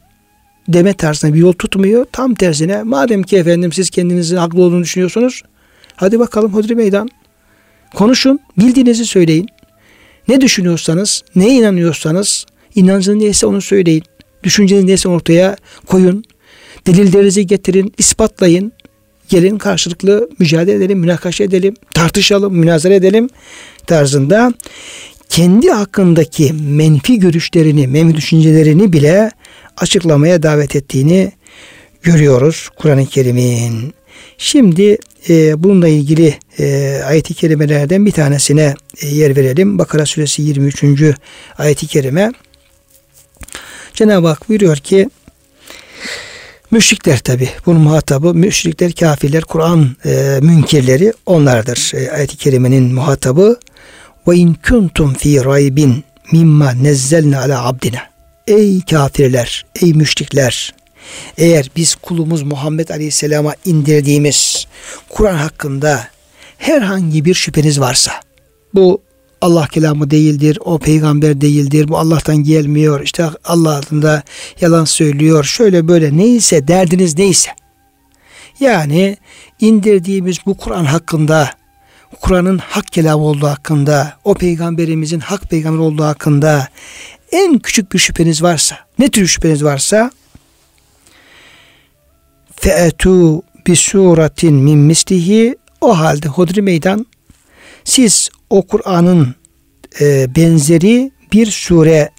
deme 0.67 0.93
tarzında 0.93 1.33
bir 1.33 1.39
yol 1.39 1.53
tutmuyor. 1.53 2.05
Tam 2.11 2.33
tersine 2.33 2.83
madem 2.83 3.23
ki 3.23 3.37
efendim 3.37 3.71
siz 3.71 3.89
kendinizin 3.89 4.37
haklı 4.37 4.61
olduğunu 4.61 4.83
düşünüyorsunuz 4.83 5.43
hadi 5.95 6.19
bakalım 6.19 6.53
hodri 6.53 6.75
meydan. 6.75 7.09
Konuşun, 7.95 8.39
bildiğinizi 8.57 9.05
söyleyin. 9.05 9.47
Ne 10.27 10.41
düşünüyorsanız, 10.41 11.23
neye 11.35 11.53
inanıyorsanız 11.53 12.45
inancınız 12.75 13.21
neyse 13.21 13.45
onu 13.45 13.61
söyleyin. 13.61 14.03
Düşünceniz 14.43 14.83
neyse 14.83 15.09
ortaya 15.09 15.57
koyun. 15.85 16.23
Delillerinizi 16.87 17.47
getirin, 17.47 17.93
ispatlayın. 17.97 18.71
Gelin 19.29 19.57
karşılıklı 19.57 20.29
mücadele 20.39 20.75
edelim, 20.75 20.99
münakaşa 20.99 21.43
edelim, 21.43 21.73
tartışalım, 21.93 22.55
münazara 22.57 22.93
edelim 22.93 23.29
tarzında 23.87 24.53
kendi 25.29 25.71
hakkındaki 25.71 26.53
menfi 26.53 27.19
görüşlerini, 27.19 27.87
menfi 27.87 28.17
düşüncelerini 28.17 28.93
bile 28.93 29.31
açıklamaya 29.77 30.43
davet 30.43 30.75
ettiğini 30.75 31.31
görüyoruz 32.01 32.69
Kur'an-ı 32.75 33.05
Kerim'in. 33.05 33.93
Şimdi 34.37 34.97
e, 35.29 35.63
bununla 35.63 35.87
ilgili 35.87 36.35
e, 36.59 36.97
ayet-i 37.05 37.33
kerimelerden 37.33 38.05
bir 38.05 38.11
tanesine 38.11 38.75
e, 39.01 39.07
yer 39.07 39.35
verelim. 39.35 39.79
Bakara 39.79 40.05
suresi 40.05 40.41
23. 40.41 40.83
ayet-i 41.57 41.87
kerime. 41.87 42.31
Cenab-ı 43.93 44.27
Hak 44.27 44.49
buyuruyor 44.49 44.77
ki 44.77 45.09
Müşrikler 46.71 47.19
tabi. 47.19 47.49
Bunun 47.65 47.81
muhatabı 47.81 48.33
müşrikler, 48.33 48.91
kafirler, 48.91 49.43
Kur'an 49.43 49.95
e, 50.05 50.39
münkirleri 50.41 51.13
onlardır. 51.25 51.91
E, 51.95 52.11
ayet-i 52.11 52.37
kerimenin 52.37 52.93
muhatabı 52.93 53.59
Ve 54.27 54.35
in 54.35 54.53
kuntum 54.53 55.13
fi 55.13 55.45
raybin 55.45 56.03
mimma 56.31 56.71
nezzelna 56.71 57.39
ala 57.41 57.67
abdina. 57.67 57.99
Ey 58.47 58.81
kafirler, 58.81 59.65
ey 59.81 59.93
müşrikler. 59.93 60.73
Eğer 61.37 61.71
biz 61.75 61.95
kulumuz 61.95 62.43
Muhammed 62.43 62.89
Aleyhisselam'a 62.89 63.55
indirdiğimiz 63.65 64.67
Kur'an 65.09 65.37
hakkında 65.37 66.07
herhangi 66.57 67.25
bir 67.25 67.33
şüpheniz 67.33 67.79
varsa 67.79 68.11
bu 68.73 69.01
Allah 69.41 69.67
kelamı 69.67 70.11
değildir, 70.11 70.59
o 70.65 70.79
peygamber 70.79 71.41
değildir, 71.41 71.87
bu 71.87 71.97
Allah'tan 71.97 72.37
gelmiyor, 72.37 73.01
işte 73.01 73.29
Allah 73.45 73.75
adında 73.75 74.23
yalan 74.61 74.85
söylüyor, 74.85 75.43
şöyle 75.43 75.87
böyle 75.87 76.17
neyse 76.17 76.67
derdiniz 76.67 77.17
neyse. 77.17 77.49
Yani 78.59 79.17
indirdiğimiz 79.59 80.37
bu 80.45 80.57
Kur'an 80.57 80.85
hakkında, 80.85 81.49
Kur'an'ın 82.21 82.57
hak 82.57 82.87
kelamı 82.87 83.23
olduğu 83.23 83.47
hakkında, 83.47 84.13
o 84.23 84.33
peygamberimizin 84.33 85.19
hak 85.19 85.41
peygamber 85.41 85.79
olduğu 85.79 86.03
hakkında 86.03 86.67
en 87.31 87.59
küçük 87.59 87.93
bir 87.93 87.99
şüpheniz 87.99 88.43
varsa, 88.43 88.77
ne 88.99 89.09
tür 89.09 89.27
şüpheniz 89.27 89.63
varsa 89.63 90.11
fe'etu 92.61 93.43
bi 93.67 93.75
suratin 93.75 94.55
min 94.55 94.79
mislihi 94.79 95.55
o 95.81 95.99
halde 95.99 96.27
hodri 96.27 96.61
meydan 96.61 97.05
siz 97.83 98.29
o 98.49 98.67
Kur'an'ın 98.67 99.35
e, 100.01 100.35
benzeri 100.35 101.11
bir 101.33 101.45
sure 101.45 102.09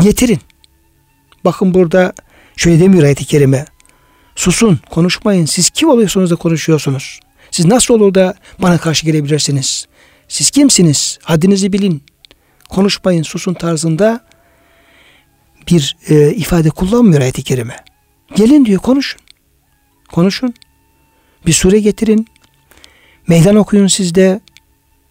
getirin. 0.00 0.38
Bakın 1.44 1.74
burada 1.74 2.12
şöyle 2.56 2.80
demiyor 2.80 3.04
ayet-i 3.04 3.24
kerime. 3.24 3.64
Susun, 4.36 4.80
konuşmayın. 4.90 5.46
Siz 5.46 5.70
kim 5.70 5.88
oluyorsunuz 5.88 6.30
da 6.30 6.36
konuşuyorsunuz? 6.36 7.20
Siz 7.50 7.66
nasıl 7.66 7.94
olur 7.94 8.14
da 8.14 8.34
bana 8.58 8.78
karşı 8.78 9.06
gelebilirsiniz? 9.06 9.86
Siz 10.28 10.50
kimsiniz? 10.50 11.18
Haddinizi 11.22 11.72
bilin. 11.72 12.02
Konuşmayın, 12.68 13.22
susun 13.22 13.54
tarzında 13.54 14.24
bir 15.68 15.96
e, 16.08 16.30
ifade 16.30 16.70
kullanmıyor 16.70 17.20
ayet-i 17.20 17.42
kerime. 17.42 17.76
Gelin 18.36 18.64
diyor 18.64 18.80
konuşun. 18.80 19.20
Konuşun. 20.12 20.54
Bir 21.46 21.52
sure 21.52 21.80
getirin. 21.80 22.26
Meydan 23.28 23.56
okuyun 23.56 23.86
siz 23.86 24.14
de. 24.14 24.40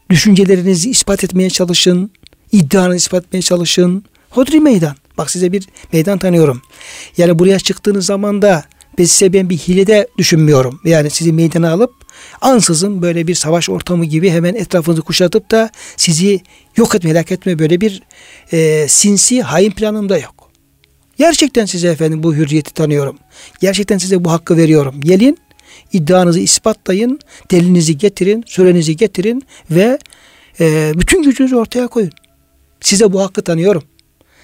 Düşüncelerinizi 0.09 0.89
ispat 0.89 1.23
etmeye 1.23 1.49
çalışın. 1.49 2.11
İddianızı 2.51 2.97
ispat 2.97 3.25
etmeye 3.25 3.41
çalışın. 3.41 4.05
Hodri 4.29 4.59
meydan. 4.59 4.95
Bak 5.17 5.31
size 5.31 5.51
bir 5.51 5.67
meydan 5.93 6.17
tanıyorum. 6.17 6.61
Yani 7.17 7.39
buraya 7.39 7.59
çıktığınız 7.59 8.05
zaman 8.05 8.41
da 8.41 8.63
ben 8.97 9.03
size 9.03 9.33
ben 9.33 9.49
bir 9.49 9.57
hile 9.57 9.87
de 9.87 10.07
düşünmüyorum. 10.17 10.79
Yani 10.85 11.09
sizi 11.09 11.33
meydana 11.33 11.71
alıp 11.71 11.91
ansızın 12.41 13.01
böyle 13.01 13.27
bir 13.27 13.35
savaş 13.35 13.69
ortamı 13.69 14.05
gibi 14.05 14.29
hemen 14.29 14.55
etrafınızı 14.55 15.01
kuşatıp 15.01 15.51
da 15.51 15.69
sizi 15.97 16.41
yok 16.77 16.95
etme, 16.95 17.09
helak 17.09 17.31
etme 17.31 17.59
böyle 17.59 17.81
bir 17.81 18.03
e, 18.51 18.87
sinsi 18.87 19.41
hain 19.41 19.71
planım 19.71 20.09
da 20.09 20.17
yok. 20.17 20.38
Gerçekten 21.19 21.65
size 21.65 21.87
efendim 21.87 22.23
bu 22.23 22.35
hürriyeti 22.35 22.73
tanıyorum. 22.73 23.17
Gerçekten 23.61 23.97
size 23.97 24.23
bu 24.23 24.31
hakkı 24.31 24.57
veriyorum. 24.57 25.01
Gelin 25.01 25.37
iddianızı 25.93 26.39
ispatlayın, 26.39 27.19
delinizi 27.51 27.97
getirin, 27.97 28.43
sürenizi 28.47 28.97
getirin 28.97 29.43
ve 29.71 29.99
e, 30.59 30.91
bütün 30.95 31.23
gücünüzü 31.23 31.55
ortaya 31.55 31.87
koyun. 31.87 32.11
Size 32.81 33.13
bu 33.13 33.21
hakkı 33.21 33.41
tanıyorum. 33.41 33.83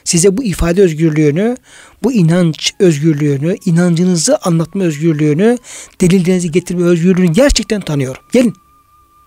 Size 0.04 0.38
bu 0.38 0.44
ifade 0.44 0.82
özgürlüğünü, 0.82 1.58
bu 2.04 2.14
inanç 2.14 2.74
özgürlüğünü, 2.80 3.58
inancınızı 3.66 4.38
anlatma 4.38 4.84
özgürlüğünü, 4.84 5.58
delillerinizi 6.02 6.52
getirme 6.52 6.84
özgürlüğünü 6.84 7.34
gerçekten 7.34 7.82
tanıyorum. 7.82 8.22
Gelin, 8.34 8.54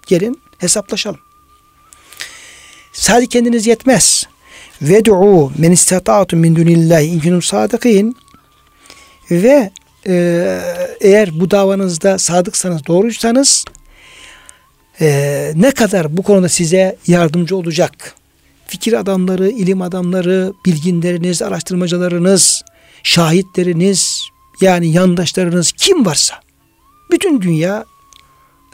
gelin 0.06 0.40
hesaplaşalım. 0.58 1.20
Sadece 2.92 3.26
kendiniz 3.28 3.66
yetmez. 3.66 4.26
Ved'u 4.82 5.52
men 5.58 5.72
istata'tum 5.72 6.38
min 6.38 6.56
dunillahi 6.56 7.04
in 7.04 7.20
kuntum 7.20 7.42
sadikin 7.42 8.16
ve 9.30 9.70
e, 10.06 10.14
eğer 11.00 11.40
bu 11.40 11.50
davanızda 11.50 12.18
sadıksanız, 12.18 12.86
doğruysanız 12.86 13.64
e, 15.00 15.52
ne 15.56 15.70
kadar 15.70 16.16
bu 16.16 16.22
konuda 16.22 16.48
size 16.48 16.96
yardımcı 17.06 17.56
olacak 17.56 18.14
fikir 18.68 18.92
adamları, 18.92 19.48
ilim 19.50 19.82
adamları, 19.82 20.52
bilginleriniz, 20.66 21.42
araştırmacılarınız, 21.42 22.62
şahitleriniz, 23.02 24.22
yani 24.60 24.92
yandaşlarınız 24.92 25.72
kim 25.72 26.06
varsa 26.06 26.34
bütün 27.10 27.40
dünya 27.40 27.84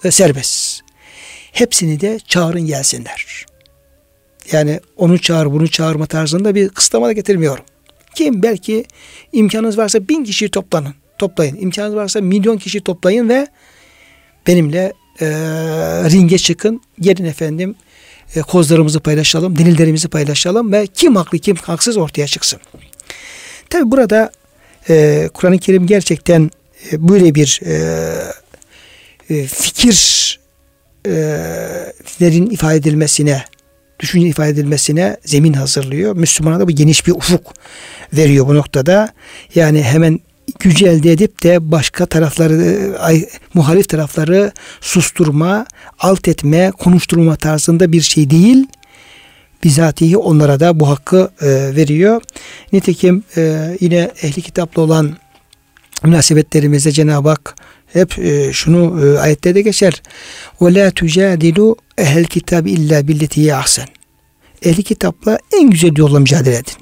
e, 0.04 0.10
serbest. 0.10 0.80
Hepsini 1.52 2.00
de 2.00 2.18
çağırın 2.28 2.66
gelsinler. 2.66 3.46
Yani 4.52 4.80
onu 4.96 5.18
çağır, 5.18 5.52
bunu 5.52 5.68
çağırma 5.68 6.06
tarzında 6.06 6.54
bir 6.54 6.68
kısıtlama 6.68 7.06
da 7.06 7.12
getirmiyorum. 7.12 7.64
Kim 8.14 8.42
belki 8.42 8.84
imkanınız 9.32 9.78
varsa 9.78 10.08
bin 10.08 10.24
kişiyi 10.24 10.48
toplanın 10.48 10.94
toplayın. 11.18 11.56
İmkanınız 11.56 11.94
varsa 11.96 12.20
milyon 12.20 12.58
kişi 12.58 12.80
toplayın 12.80 13.28
ve 13.28 13.46
benimle 14.46 14.92
e, 15.20 15.26
ringe 16.10 16.38
çıkın. 16.38 16.80
Gelin 17.00 17.24
efendim 17.24 17.74
e, 18.36 18.40
kozlarımızı 18.40 19.00
paylaşalım, 19.00 19.58
delillerimizi 19.58 20.08
paylaşalım 20.08 20.72
ve 20.72 20.86
kim 20.86 21.16
haklı 21.16 21.38
kim 21.38 21.56
haksız 21.56 21.96
ortaya 21.96 22.26
çıksın. 22.26 22.60
Tabi 23.70 23.90
burada 23.90 24.32
e, 24.88 25.28
Kur'an-ı 25.34 25.58
Kerim 25.58 25.86
gerçekten 25.86 26.50
e, 26.92 27.08
böyle 27.08 27.34
bir 27.34 27.60
e, 27.64 27.74
e, 29.30 29.46
fikirlerin 29.46 30.10
ifade 32.50 32.76
edilmesine, 32.76 33.44
düşünce 34.00 34.28
ifade 34.28 34.50
edilmesine 34.50 35.16
zemin 35.24 35.52
hazırlıyor. 35.52 36.16
Müslümana 36.16 36.60
da 36.60 36.68
bu 36.68 36.72
geniş 36.72 37.06
bir 37.06 37.12
ufuk 37.12 37.54
veriyor 38.12 38.46
bu 38.46 38.54
noktada. 38.54 39.08
Yani 39.54 39.82
hemen 39.82 40.20
gücü 40.58 40.86
elde 40.86 41.12
edip 41.12 41.42
de 41.42 41.72
başka 41.72 42.06
tarafları, 42.06 42.92
muhalif 43.54 43.88
tarafları 43.88 44.52
susturma, 44.80 45.66
alt 45.98 46.28
etme, 46.28 46.72
konuşturma 46.78 47.36
tarzında 47.36 47.92
bir 47.92 48.00
şey 48.00 48.30
değil. 48.30 48.66
Bizatihi 49.64 50.16
onlara 50.16 50.60
da 50.60 50.80
bu 50.80 50.88
hakkı 50.88 51.30
e, 51.40 51.46
veriyor. 51.76 52.22
Nitekim 52.72 53.24
e, 53.36 53.76
yine 53.80 54.10
ehli 54.22 54.42
kitaplı 54.42 54.82
olan 54.82 55.16
münasebetlerimizde 56.02 56.92
Cenab-ı 56.92 57.28
Hak 57.28 57.54
hep 57.94 58.18
e, 58.18 58.52
şunu 58.52 59.06
e, 59.06 59.18
ayette 59.18 59.54
de 59.54 59.62
geçer. 59.62 60.02
Ve 60.60 60.74
la 60.74 60.90
tujadilu 60.90 61.76
ehel 61.98 62.24
kitab 62.24 62.66
illa 62.66 63.08
billeti 63.08 63.54
ahsen. 63.54 63.88
Ehli 64.62 64.82
kitapla 64.82 65.38
en 65.60 65.70
güzel 65.70 65.96
yolla 65.96 66.20
mücadele 66.20 66.54
edin. 66.54 66.74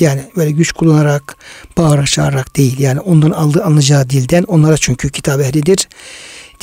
Yani 0.00 0.20
böyle 0.36 0.50
güç 0.50 0.72
kullanarak, 0.72 1.36
bağırarak 1.78 2.56
değil. 2.56 2.78
Yani 2.78 3.00
ondan 3.00 3.30
aldığı 3.30 3.64
anlayacağı 3.64 4.10
dilden 4.10 4.42
onlara 4.42 4.76
çünkü 4.76 5.10
kitap 5.10 5.40
ehlidir. 5.40 5.88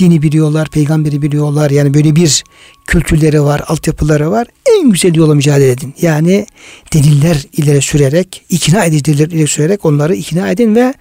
Dini 0.02 0.22
biliyorlar, 0.22 0.70
peygamberi 0.70 1.22
biliyorlar. 1.22 1.72
Yani 1.72 1.94
böyle 1.94 2.16
bir 2.16 2.44
kültürleri 2.86 3.44
var, 3.44 3.62
altyapıları 3.68 4.32
var. 4.32 4.48
En 4.78 4.90
güzel 4.90 5.16
yola 5.16 5.36
mücadele 5.36 5.72
edin. 5.72 5.94
Yani 6.02 6.46
deliller 6.94 7.38
ileri 7.58 7.82
sürerek, 7.82 8.46
ikna 8.50 8.86
edici 8.86 9.06
deliller 9.06 9.28
ileri 9.28 9.48
sürerek 9.48 9.86
onları 9.86 10.16
ikna 10.16 10.52
edin 10.52 10.76
ve 10.76 10.94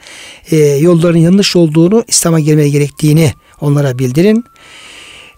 e, 0.51 0.57
yolların 0.57 1.19
yanlış 1.19 1.57
olduğunu, 1.57 2.05
İslam'a 2.09 2.41
gelmeye 2.41 2.69
gerektiğini 2.69 3.33
onlara 3.61 3.99
bildirin. 3.99 4.45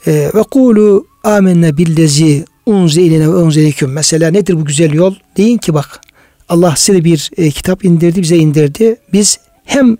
E, 0.06 0.12
ve 0.34 0.42
kulu 0.42 1.06
amenne 1.24 1.76
billezi 1.76 2.44
unze 2.66 3.02
ilene 3.02 3.28
ve 3.28 3.34
unze 3.34 3.72
Mesela 3.86 4.30
nedir 4.30 4.54
bu 4.54 4.64
güzel 4.64 4.92
yol? 4.92 5.14
Deyin 5.36 5.58
ki 5.58 5.74
bak 5.74 6.00
Allah 6.48 6.74
size 6.76 7.04
bir 7.04 7.30
e, 7.36 7.50
kitap 7.50 7.84
indirdi, 7.84 8.22
bize 8.22 8.36
indirdi. 8.36 8.96
Biz 9.12 9.38
hem 9.64 9.96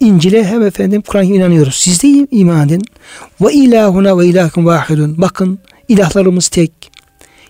İncil'e 0.00 0.44
hem 0.44 0.62
efendim 0.62 1.02
Kur'an'a 1.06 1.24
inanıyoruz. 1.24 1.74
Siz 1.74 2.02
de 2.02 2.26
iman 2.30 2.68
edin. 2.68 2.82
Ve 3.40 3.52
ilahuna 3.52 4.18
ve 4.18 4.26
ilahkum 4.26 4.66
vahidun. 4.66 5.14
Bakın 5.18 5.58
ilahlarımız 5.88 6.48
tek. 6.48 6.72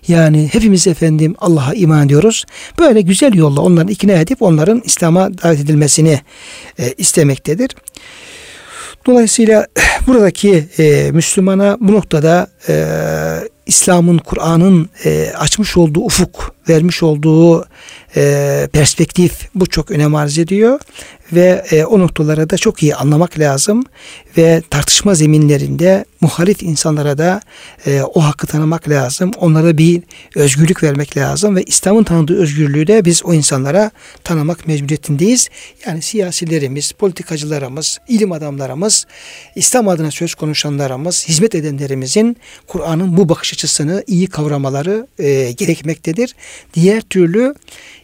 Yani 0.07 0.49
hepimiz 0.51 0.87
efendim 0.87 1.35
Allah'a 1.39 1.73
iman 1.73 2.05
ediyoruz. 2.05 2.45
Böyle 2.79 3.01
güzel 3.01 3.33
yolla 3.33 3.61
onları 3.61 3.91
ikna 3.91 4.11
edip 4.11 4.41
onların 4.41 4.81
İslam'a 4.85 5.37
davet 5.37 5.59
edilmesini 5.59 6.19
e, 6.79 6.93
istemektedir. 6.97 7.69
Dolayısıyla 9.05 9.67
buradaki 10.07 10.65
e, 10.79 11.11
Müslümana 11.11 11.77
bu 11.79 11.93
noktada 11.93 12.47
e, 12.69 12.75
İslam'ın, 13.65 14.17
Kur'an'ın 14.17 14.89
e, 15.05 15.31
açmış 15.37 15.77
olduğu 15.77 15.99
ufuk, 15.99 16.55
vermiş 16.69 17.03
olduğu 17.03 17.65
e, 18.15 18.67
perspektif 18.73 19.49
bu 19.55 19.65
çok 19.65 19.91
önem 19.91 20.15
arz 20.15 20.37
ediyor 20.37 20.79
ve 21.33 21.65
e, 21.71 21.83
o 21.83 21.99
noktalara 21.99 22.49
da 22.49 22.57
çok 22.57 22.83
iyi 22.83 22.95
anlamak 22.95 23.39
lazım 23.39 23.83
ve 24.37 24.61
tartışma 24.69 25.15
zeminlerinde 25.15 26.05
muhalif 26.21 26.63
insanlara 26.63 27.17
da 27.17 27.41
e, 27.85 28.01
o 28.01 28.23
hakkı 28.23 28.47
tanımak 28.47 28.89
lazım. 28.89 29.31
Onlara 29.37 29.77
bir 29.77 30.01
özgürlük 30.35 30.83
vermek 30.83 31.17
lazım 31.17 31.55
ve 31.55 31.63
İslam'ın 31.63 32.03
tanıdığı 32.03 32.41
özgürlüğü 32.41 32.87
de 32.87 33.05
biz 33.05 33.25
o 33.25 33.33
insanlara 33.33 33.91
tanımak 34.23 34.67
mecburiyetindeyiz. 34.67 35.49
Yani 35.85 36.01
siyasilerimiz, 36.01 36.91
politikacılarımız, 36.91 37.97
ilim 38.07 38.31
adamlarımız, 38.31 39.07
İslam 39.55 39.87
adına 39.87 40.11
söz 40.11 40.35
konuşanlarımız, 40.35 41.27
hizmet 41.27 41.55
edenlerimizin 41.55 42.37
Kur'an'ın 42.67 43.17
bu 43.17 43.29
bakış 43.29 43.53
açısını 43.53 44.03
iyi 44.07 44.27
kavramaları 44.27 45.07
e, 45.19 45.51
gerekmektedir. 45.51 46.35
Diğer 46.73 47.01
türlü 47.01 47.55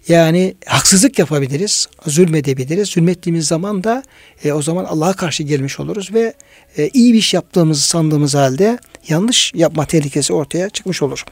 yani 0.08 0.56
haksızlık 0.66 1.20
yapabiliriz, 1.20 1.88
zulmedebiliriz. 2.08 2.90
Zulmettiğimiz 2.90 3.48
zaman 3.48 3.84
da 3.84 4.04
e, 4.44 4.52
o 4.52 4.62
zaman 4.62 4.86
Allah'a 4.86 5.14
karşı 5.14 5.44
gelmiş 5.44 5.80
oluruz 5.80 6.14
ve 6.14 6.34
e, 6.78 6.90
iyi 6.94 7.14
bir 7.14 7.18
iş 7.18 7.34
yaptığımızı 7.34 7.82
sandığımız 7.82 8.36
halde 8.36 8.80
yanlış 9.08 9.52
yapma 9.56 9.86
tehlikesi 9.86 10.34
ortaya 10.34 10.70
çıkmış 10.70 11.02
olur. 11.02 11.26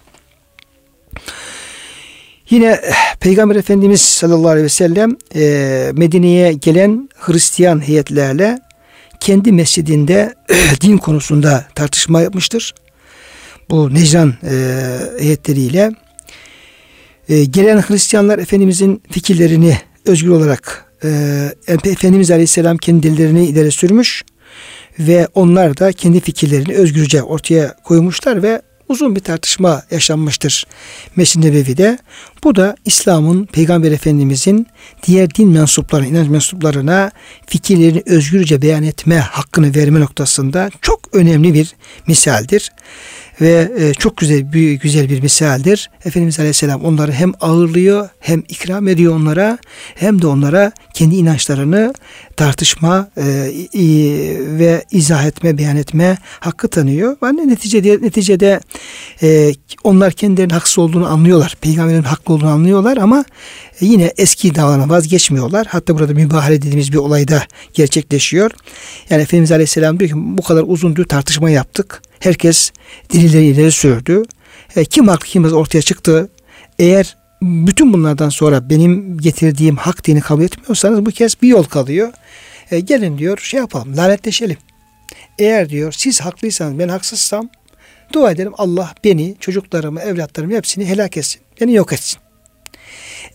Yine 2.49 2.65
eh, 2.65 3.15
Peygamber 3.19 3.55
Efendimiz 3.55 4.01
sallallahu 4.01 4.49
aleyhi 4.49 4.65
ve 4.65 4.69
sellem 4.69 5.17
e, 5.35 5.91
Medine'ye 5.95 6.53
gelen 6.53 7.09
Hristiyan 7.15 7.87
heyetlerle 7.87 8.59
kendi 9.19 9.51
mescidinde 9.51 10.33
din 10.81 10.97
konusunda 10.97 11.65
tartışma 11.75 12.21
yapmıştır. 12.21 12.73
Bu 13.69 13.93
Necran 13.93 14.33
e, 14.43 14.97
heyetleriyle 15.19 15.91
e, 17.29 17.45
gelen 17.45 17.81
Hristiyanlar 17.81 18.39
Efendimizin 18.39 19.01
fikirlerini 19.11 19.77
özgür 20.05 20.29
olarak 20.29 20.85
e, 21.03 21.09
Efendimiz 21.67 22.31
Aleyhisselam 22.31 22.77
kendilerini 22.77 23.45
ileri 23.45 23.71
sürmüş 23.71 24.23
ve 24.99 25.27
onlar 25.33 25.77
da 25.77 25.91
kendi 25.91 26.19
fikirlerini 26.19 26.73
özgürce 26.73 27.23
ortaya 27.23 27.75
koymuşlar 27.83 28.43
ve 28.43 28.61
uzun 28.89 29.15
bir 29.15 29.19
tartışma 29.19 29.83
yaşanmıştır 29.91 30.65
Mescid-i 31.15 31.47
Nebevi'de. 31.47 31.97
Bu 32.43 32.55
da 32.55 32.75
İslam'ın 32.85 33.45
Peygamber 33.45 33.91
Efendimizin 33.91 34.67
diğer 35.03 35.35
din 35.35 35.49
mensuplarına, 35.49 36.07
inanç 36.07 36.29
mensuplarına 36.29 37.11
fikirlerini 37.47 38.03
özgürce 38.05 38.61
beyan 38.61 38.83
etme 38.83 39.17
hakkını 39.17 39.75
verme 39.75 39.99
noktasında 39.99 40.69
çok 40.81 40.99
önemli 41.13 41.53
bir 41.53 41.75
misaldir 42.07 42.71
ve 43.41 43.71
e, 43.77 43.93
çok 43.93 44.17
güzel 44.17 44.53
bir 44.53 44.73
güzel 44.73 45.09
bir 45.09 45.21
misaldir. 45.21 45.89
Efendimiz 46.05 46.39
Aleyhisselam 46.39 46.83
onları 46.83 47.11
hem 47.11 47.33
ağırlıyor 47.41 48.09
hem 48.19 48.43
ikram 48.49 48.87
ediyor 48.87 49.15
onlara 49.15 49.57
hem 49.95 50.21
de 50.21 50.27
onlara 50.27 50.71
kendi 50.93 51.15
inançlarını 51.15 51.93
tartışma 52.37 53.09
e, 53.17 53.23
ve 54.59 54.85
izah 54.91 55.25
etme, 55.25 55.57
beyan 55.57 55.77
etme 55.77 56.17
hakkı 56.39 56.67
tanıyor. 56.67 57.17
Ve 57.23 57.47
neticede 57.47 58.01
neticede 58.01 58.59
e, 59.23 59.53
onlar 59.83 60.13
kendilerinin 60.13 60.53
haksız 60.53 60.79
olduğunu 60.79 61.07
anlıyorlar. 61.07 61.55
Peygamberin 61.61 62.03
haklı 62.03 62.33
olduğunu 62.33 62.49
anlıyorlar 62.49 62.97
ama 62.97 63.25
yine 63.79 64.13
eski 64.17 64.55
davranışa 64.55 64.89
vazgeçmiyorlar. 64.89 65.67
Hatta 65.67 65.97
burada 65.97 66.13
mübahale 66.13 66.57
dediğimiz 66.61 66.91
bir 66.91 66.97
olayda 66.97 67.43
gerçekleşiyor. 67.73 68.51
Yani 69.09 69.21
Efendimiz 69.21 69.51
Aleyhisselam 69.51 69.99
diyor 69.99 70.11
ki 70.11 70.17
bu 70.17 70.41
kadar 70.41 70.63
uzun 70.67 70.95
bir 70.95 71.03
tartışma 71.03 71.49
yaptık. 71.49 72.01
Herkes 72.19 72.71
dilileri 73.09 73.45
ileri 73.45 73.71
sürdü. 73.71 74.23
E, 74.75 74.85
kim 74.85 75.07
haklı 75.07 75.27
kim 75.27 75.53
ortaya 75.53 75.81
çıktı. 75.81 76.29
Eğer 76.79 77.17
bütün 77.45 77.93
bunlardan 77.93 78.29
sonra 78.29 78.69
benim 78.69 79.17
getirdiğim 79.17 79.75
hak 79.75 80.07
dini 80.07 80.21
kabul 80.21 80.43
etmiyorsanız 80.43 81.05
bu 81.05 81.11
kez 81.11 81.41
bir 81.41 81.47
yol 81.47 81.63
kalıyor. 81.63 82.13
E, 82.71 82.79
gelin 82.79 83.17
diyor 83.17 83.37
şey 83.37 83.59
yapalım 83.59 83.97
lanetleşelim. 83.97 84.57
Eğer 85.39 85.69
diyor 85.69 85.91
siz 85.91 86.21
haklıysanız 86.21 86.79
ben 86.79 86.89
haksızsam 86.89 87.49
dua 88.13 88.31
edelim 88.31 88.53
Allah 88.57 88.93
beni, 89.03 89.35
çocuklarımı, 89.39 90.01
evlatlarımı 90.01 90.53
hepsini 90.53 90.85
helak 90.85 91.17
etsin. 91.17 91.41
Beni 91.61 91.73
yok 91.73 91.93
etsin. 91.93 92.19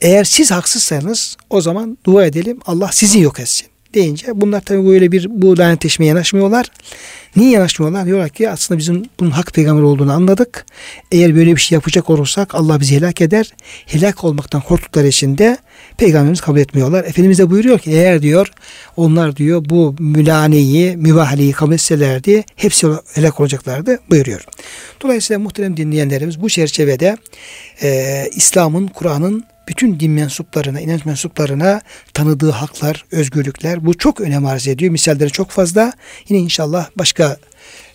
Eğer 0.00 0.24
siz 0.24 0.50
haksızsanız 0.50 1.36
o 1.50 1.61
zaman 1.61 1.98
dua 2.04 2.26
edelim 2.26 2.61
Allah 2.66 2.90
sizi 2.92 3.20
yok 3.20 3.40
etsin 3.40 3.70
deyince 3.95 4.26
bunlar 4.34 4.61
tabii 4.61 4.86
böyle 4.86 5.12
bir 5.12 5.26
bu 5.30 5.59
lanetleşmeye 5.59 6.09
yanaşmıyorlar. 6.09 6.66
Niye 7.36 7.51
yanaşmıyorlar? 7.51 8.07
Diyorlar 8.07 8.28
ki 8.28 8.51
aslında 8.51 8.78
bizim 8.78 9.05
bunun 9.20 9.30
hak 9.30 9.55
peygamber 9.55 9.82
olduğunu 9.82 10.12
anladık. 10.12 10.66
Eğer 11.12 11.34
böyle 11.34 11.57
bir 11.57 11.61
şey 11.61 11.76
yapacak 11.76 12.11
olursak 12.11 12.55
Allah 12.55 12.80
bizi 12.80 12.97
helak 12.97 13.20
eder. 13.20 13.55
Helak 13.86 14.24
olmaktan 14.24 14.61
korktukları 14.61 15.07
için 15.07 15.38
de 15.38 15.59
peygamberimiz 15.97 16.41
kabul 16.41 16.59
etmiyorlar. 16.59 17.05
Efendimiz 17.05 17.38
de 17.38 17.51
buyuruyor 17.51 17.78
ki 17.78 17.91
eğer 17.91 18.22
diyor 18.22 18.53
onlar 18.97 19.36
diyor 19.36 19.64
bu 19.68 19.95
mülaneyi, 19.99 20.97
mübahaleyi 20.97 21.53
kabul 21.53 21.72
etselerdi 21.72 22.45
hepsi 22.57 22.86
helak 23.14 23.41
olacaklardı 23.41 23.99
buyuruyor. 24.11 24.45
Dolayısıyla 25.03 25.41
muhterem 25.41 25.76
dinleyenlerimiz 25.76 26.41
bu 26.41 26.49
çerçevede 26.49 27.16
e, 27.82 28.24
İslam'ın, 28.34 28.86
Kur'an'ın 28.86 29.45
bütün 29.71 30.01
din 30.01 30.11
mensuplarına, 30.12 30.81
inanç 30.81 31.05
mensuplarına 31.05 31.81
tanıdığı 32.14 32.51
haklar, 32.51 33.05
özgürlükler 33.11 33.87
bu 33.87 33.99
çok 33.99 34.21
önem 34.21 34.47
arz 34.47 34.68
ediyor. 34.68 34.93
Misalleri 34.93 35.31
çok 35.31 35.51
fazla. 35.51 35.93
Yine 36.29 36.41
inşallah 36.41 36.87
başka 36.99 37.37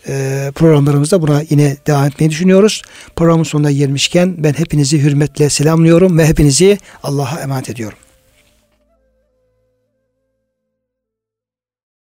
e, 0.08 0.52
programlarımızda 0.56 1.22
buna 1.22 1.42
yine 1.50 1.78
devam 1.88 2.06
etmeyi 2.06 2.30
düşünüyoruz. 2.30 2.82
Programın 3.16 3.44
sonuna 3.44 3.72
gelmişken 3.72 4.36
ben 4.38 4.54
hepinizi 4.54 5.02
hürmetle 5.02 5.50
selamlıyorum 5.50 6.18
ve 6.18 6.26
hepinizi 6.26 6.80
Allah'a 7.04 7.42
emanet 7.42 7.70
ediyorum. 7.70 7.98